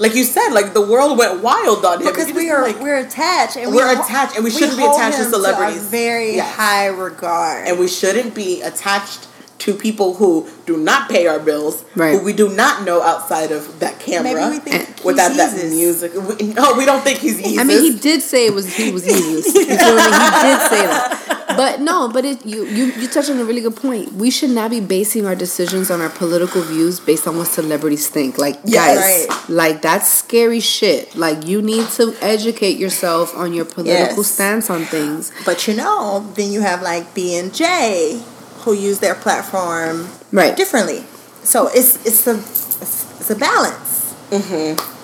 [0.00, 2.06] like you said, like the world went wild on him.
[2.08, 5.18] Because we are like, we're attached and We're we attached, and we shouldn't be attached
[5.18, 5.76] to celebrities.
[5.86, 6.56] a very Yes.
[6.56, 7.68] high regard.
[7.68, 9.28] and we shouldn't be attached
[9.60, 12.12] to people who do not pay our bills, Right.
[12.18, 14.34] who we do not know outside of that camera.
[14.34, 15.70] Maybe we think Without he's that Jesus.
[15.70, 17.58] music, we, no, we don't think he's easy.
[17.58, 19.54] I mean, he did say it was he was Jesus.
[19.54, 20.02] You feel me?
[20.02, 21.26] He did say that.
[21.56, 24.12] But no, but it you you you touched on a really good point.
[24.14, 28.06] We should not be basing our decisions on our political views based on what celebrities
[28.08, 28.38] think.
[28.38, 28.86] Like Yes.
[28.86, 29.48] guys, Right.
[29.50, 31.14] like that's scary shit.
[31.16, 34.30] Like you need to educate yourself on your political Yes.
[34.32, 35.32] stance on things.
[35.44, 38.20] But you know, then you have like B and J
[38.62, 40.56] who use their platform Right.
[40.56, 41.04] differently.
[41.42, 44.14] So it's it's a it's, it's a balance.
[44.30, 44.96] Mm-hmm.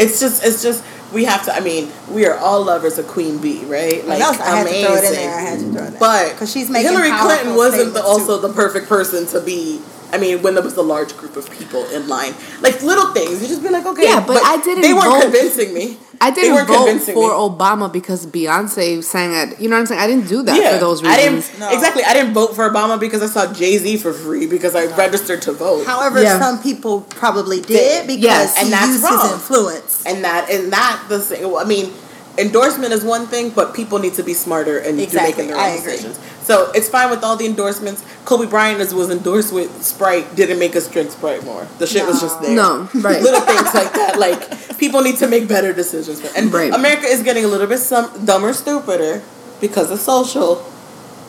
[0.00, 1.52] It's just, it's just, we have to.
[1.52, 4.04] I mean, we are all lovers of Queen Bee, right?
[4.06, 5.34] Like, I had to throw it in there.
[5.34, 5.98] I had to throw it in.
[5.98, 8.46] But because she's making Hillary Clinton wasn't the, also too.
[8.46, 9.80] the perfect person to be.
[10.12, 13.42] I mean, when there was a large group of people in line, like little things,
[13.42, 14.04] you just be like, okay.
[14.04, 15.98] Yeah, but I didn't They weren't vote- convincing me.
[16.20, 17.34] I didn't vote convincing for me.
[17.56, 19.60] Obama because Beyonce sang it.
[19.60, 20.00] you know what I'm saying?
[20.00, 21.46] I didn't do that Yeah, for those I reasons.
[21.48, 21.70] didn't No.
[21.70, 22.02] exactly.
[22.04, 25.42] I didn't vote for Obama because I saw Jay Z for free because I registered
[25.42, 25.86] to vote.
[25.86, 26.38] However, Yeah.
[26.40, 29.22] some people probably did because Yes, and he that's used wrong.
[29.22, 30.02] his influence.
[30.06, 31.54] and that and that the thing.
[31.56, 31.92] I mean,
[32.36, 35.64] endorsement is one thing, but people need to be smarter and Exactly, do making their
[35.70, 36.18] own decisions.
[36.48, 38.02] So it's fine with all the endorsements.
[38.24, 41.68] Kobe Bryant was endorsed with Sprite, didn't make us drink Sprite more.
[41.76, 42.56] The shit was just there.
[42.56, 43.20] No, right.
[43.22, 44.18] Little things like that.
[44.18, 46.24] Like people need to make better decisions.
[46.34, 46.72] And Right.
[46.72, 49.20] America is getting a little bit some dumber, stupider
[49.60, 50.64] because of social.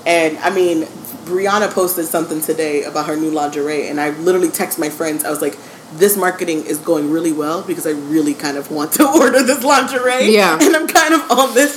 [0.05, 0.83] And I mean,
[1.25, 5.25] Rihanna posted something today about her new lingerie, and I literally text my friends.
[5.25, 5.57] I was like,
[5.95, 9.65] "This marketing is going really well because I really kind of want to order this
[9.65, 10.57] lingerie." Yeah.
[10.61, 11.75] and I'm kind of on this.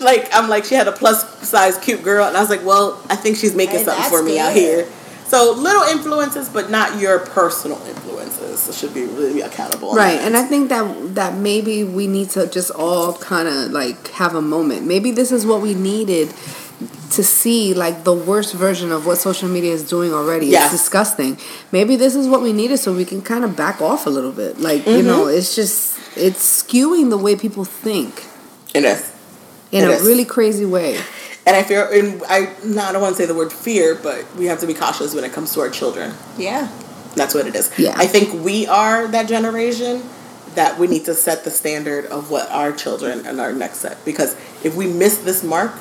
[0.00, 3.02] Like I'm like she had a plus size cute girl, and I was like, "Well,
[3.10, 4.86] I think she's making Hey, something for me out here."
[5.26, 8.60] So little influences, but not your personal influences.
[8.60, 9.94] So should be really accountable.
[9.94, 10.24] Right, that.
[10.26, 14.34] and I think that that maybe we need to just all kind of like have
[14.34, 14.86] a moment.
[14.86, 16.32] Maybe this is what we needed
[17.10, 20.46] to see like the worst version of what social media is doing already.
[20.46, 20.72] Yes.
[20.72, 21.36] It's disgusting.
[21.72, 24.32] Maybe this is what we needed so we can kind of back off a little
[24.32, 24.60] bit.
[24.60, 25.38] Like, you know, Mm-hmm.
[25.38, 28.24] it's just it's skewing the way people think
[28.74, 29.12] it is.
[29.72, 30.02] In It a is.
[30.06, 30.98] really crazy way.
[31.46, 34.24] And I fear, and I, no, I don't want to say the word fear, but
[34.36, 36.12] we have to be cautious when it comes to our children.
[36.36, 36.68] Yeah.
[37.14, 37.70] That's what it is.
[37.78, 37.94] Yeah.
[37.96, 40.02] I think we are that generation
[40.54, 44.04] that we need to set the standard of what our children and our next set.
[44.04, 45.72] Because if we miss this mark,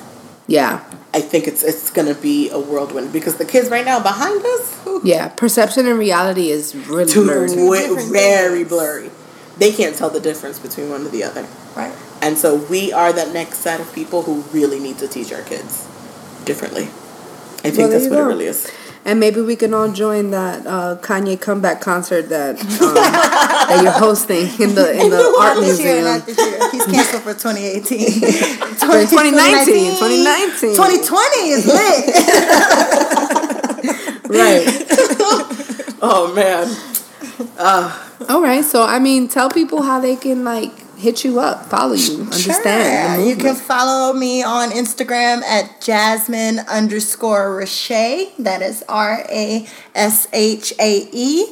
[0.47, 0.79] Yeah.
[1.13, 3.11] I think it's it's gonna be a whirlwind.
[3.11, 7.23] Because the kids right now behind us, whew, Yeah, perception and reality is really too
[7.25, 7.49] blurred.
[7.49, 9.09] wi- different very blurry.
[9.59, 11.47] They can't tell the difference between one or the other.
[11.75, 11.93] Right.
[12.21, 15.41] And so we are that next set of people who really need to teach our
[15.43, 15.87] kids
[16.45, 16.83] differently.
[17.63, 18.69] I think Well, that's you what it really is.
[19.05, 23.91] And maybe we can all join that uh, Kanye comeback concert that um, that you're
[23.93, 26.17] hosting in the in the art Not this year, museum.
[26.17, 26.71] not this year.
[26.71, 28.11] He's canceled for 2018.
[28.75, 30.75] For 2019, 2019.
[30.75, 32.05] 2020 is lit.
[34.27, 34.67] Right.
[36.01, 36.67] Oh man.
[38.29, 38.63] All right.
[38.63, 43.21] So I mean, tell people how they can like hit you up, follow you, understand
[43.21, 43.29] Sure.
[43.29, 48.35] You can follow me on Instagram at Jasmine underscore Rashae.
[48.37, 51.45] That is R A S H A E.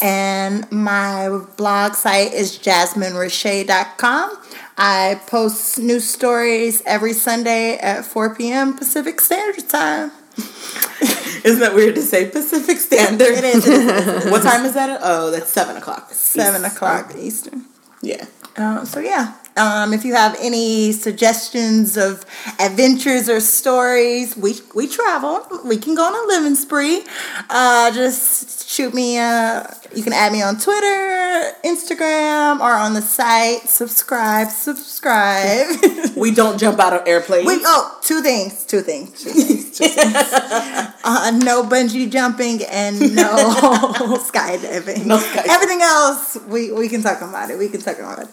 [0.00, 4.36] And my blog site is jasminerashae.com.
[4.76, 8.76] I post new stories every Sunday at 4 p.m.
[8.76, 10.10] Pacific Standard Time.
[11.44, 13.28] Isn't that weird to say Pacific Standard?
[13.28, 15.00] It is, it is, what time is that?
[15.02, 16.10] Oh, that's seven o'clock.
[16.12, 16.76] Seven East.
[16.76, 17.64] o'clock Eastern.
[18.00, 18.26] Yeah.
[18.56, 22.24] Uh, so yeah, um, if you have any suggestions of
[22.58, 25.46] adventures or stories, we we travel.
[25.64, 27.02] We can go on a living spree.
[27.50, 29.18] Uh, just shoot me.
[29.18, 33.68] A, you can add me on Twitter, Instagram, or on the site.
[33.68, 35.76] Subscribe, subscribe.
[36.16, 37.46] We don't jump out of airplanes.
[37.46, 38.64] we oh, two things.
[38.64, 39.22] Two things.
[39.22, 39.78] Two things.
[39.78, 40.14] Two things.
[40.14, 43.34] uh, no bungee jumping and no
[44.28, 45.06] skydiving.
[45.06, 45.48] No skydiving.
[45.48, 47.58] Everything else, we we can talk about it.
[47.58, 48.28] We can talk about it.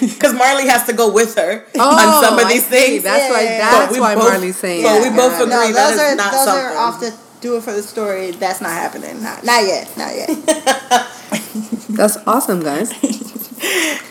[0.00, 2.70] Because Marley has to go with her Oh, on some of oh, I these see.
[2.70, 3.02] things.
[3.04, 3.42] That's why.
[3.42, 3.58] Yeah.
[3.58, 4.82] That's why both- Marley's saying.
[4.84, 5.42] but we both Yeah.
[5.42, 6.64] agree No, that those is are not those something.
[6.64, 8.32] are off the do it for the story.
[8.32, 9.22] That's not happening.
[9.22, 9.96] Not, not yet.
[9.96, 10.28] Not yet.
[11.90, 12.92] That's awesome, guys.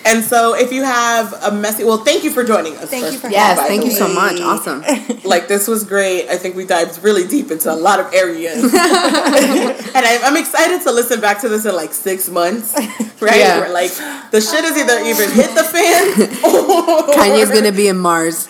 [0.06, 2.90] And so, if you have a messy, well, thank you for joining us.
[2.90, 4.40] Thank first you for Yes, by thank the you so much.
[4.40, 4.84] Awesome.
[5.28, 6.30] Like this was great.
[6.30, 10.82] I think we dived really deep into a lot of areas, and I, I'm excited
[10.84, 12.74] to listen back to this in like six months,
[13.22, 13.36] right?
[13.36, 13.60] Yeah.
[13.60, 13.92] Where like
[14.32, 16.14] the shit has either even hit the fan,
[16.48, 18.48] or Kanye's gonna be in Mars.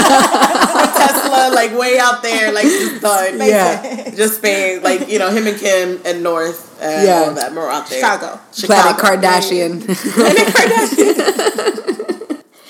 [0.00, 3.36] Tesla like way out there, like just done.
[3.38, 4.10] Yeah.
[4.14, 7.24] just Spain, like you know him and Kim and North, and Yeah.
[7.28, 8.00] all them are out there.
[8.00, 8.40] Chicago.
[8.66, 9.86] Planet Kardashian.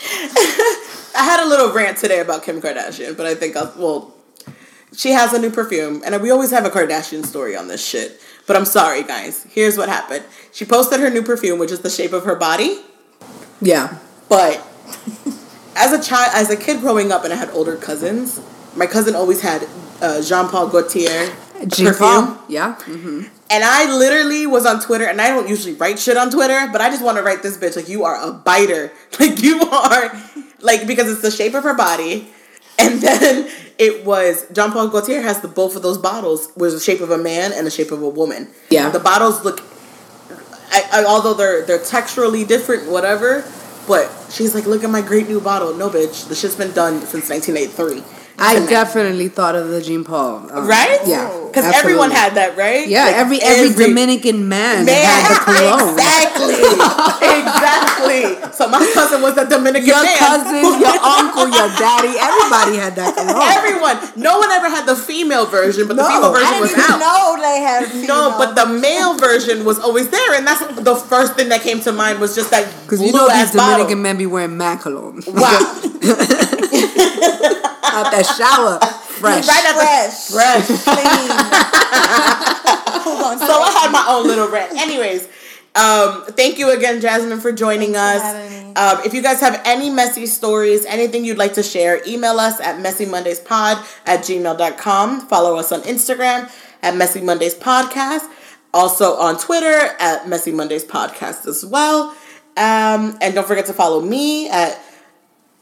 [1.12, 4.14] I had a little rant today about Kim Kardashian, but I think I'll, well,
[4.96, 8.20] she has a new perfume, and we always have a Kardashian story on this shit.
[8.46, 9.44] But I'm sorry, guys.
[9.50, 10.24] Here's what happened.
[10.52, 12.80] She posted her new perfume, which is the shape of her body.
[13.60, 13.98] yeah.
[14.28, 14.64] But
[15.76, 18.40] as a child, as a kid growing up, and I had older cousins,
[18.76, 19.68] my cousin always had
[20.00, 21.34] uh, Jean Paul Gaultier
[21.98, 22.38] Paul.
[22.48, 22.74] Yeah.
[22.76, 26.68] hmm And I literally was on Twitter, and I don't usually write shit on Twitter,
[26.72, 29.60] but I just want to write this bitch like you are a biter, like you
[29.62, 30.12] are,
[30.60, 32.28] like because it's the shape of her body,
[32.78, 36.80] and then it was Jean Paul Gaultier has the both of those bottles was the
[36.80, 38.48] shape of a man and the shape of a woman.
[38.70, 38.90] Yeah.
[38.90, 39.60] the bottles look,
[40.70, 43.44] I, I, although they're they're texturally different, whatever.
[43.88, 45.74] But she's like, look at my great new bottle.
[45.74, 48.04] No, bitch, the shit's been done since 1983.
[48.40, 50.48] I definitely thought of the Jean Paul.
[50.50, 51.00] um, Right?
[51.06, 51.28] Yeah.
[51.50, 52.86] Because everyone had that, right?
[52.86, 55.98] Yeah, Like, every, every Dominican man, Man, had the cologne.
[55.98, 56.54] Exactly.
[57.42, 58.22] exactly.
[58.54, 59.90] So my cousin was a Dominican man.
[59.90, 60.18] Your man.
[60.18, 63.50] cousin, your uncle, your daddy, everybody had that cologne.
[63.50, 63.98] Everyone.
[64.14, 66.84] No one ever had the female version, but the female I version didn't was even
[66.86, 66.98] out.
[67.02, 67.82] know they had.
[68.06, 71.80] No, but the male version was always there, and that's the first thing that came
[71.80, 73.90] to mind was just that Because you know these ass bottle.
[73.90, 75.18] Dominican men be wearing MAC cologne.
[75.26, 75.58] Wow.
[77.82, 78.78] Out that shower.
[79.20, 79.46] Fresh.
[79.48, 80.66] right at fresh, the fresh.
[80.84, 81.30] clean.
[83.02, 83.38] Hold on.
[83.38, 84.72] So I had my own little rant.
[84.78, 85.28] Anyways,
[85.74, 88.32] um, thank you again, Jasmine, for joining Thanks us.
[88.34, 88.74] having me.
[88.74, 92.60] Um, if you guys have any messy stories, anything you'd like to share, email us
[92.60, 95.20] at messymondayspod at gmail.com.
[95.28, 96.50] Follow us on Instagram
[96.82, 98.28] at Messy Mondays Podcast.
[98.72, 102.10] Also on Twitter at Messy Mondays Podcast as well.
[102.56, 104.80] Um, and don't forget to follow me at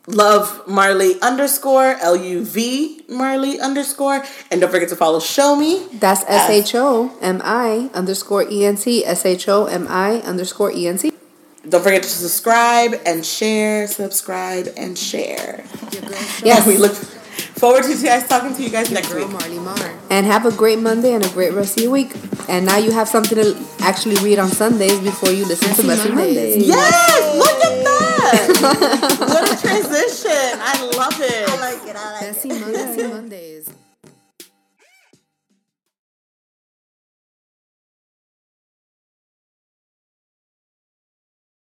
[0.08, 6.00] love Marley underscore L U V Marley underscore, and don't forget to follow Shomi.
[6.00, 9.04] That's S H O M I underscore E N T.
[9.04, 11.12] S H O M I underscore E N T.
[11.68, 15.64] Don't forget to subscribe and share, subscribe and share.
[16.42, 16.66] Yes.
[16.66, 19.28] We look forward to you guys talking to you guys next week.
[19.28, 19.76] Marley Mar.
[20.08, 22.14] And have a great Monday and a great rest of your week.
[22.48, 26.08] And now you have something to actually read on Sundays before you listen to Messy
[26.08, 26.34] Messy Mondays.
[26.34, 26.68] Mondays.
[26.68, 27.97] Yes, look at that
[28.28, 30.30] what a transition.
[30.60, 31.48] I love it.
[31.48, 31.96] I like it.
[31.96, 32.72] I like Messy it.
[32.72, 33.57] Messy Mondays.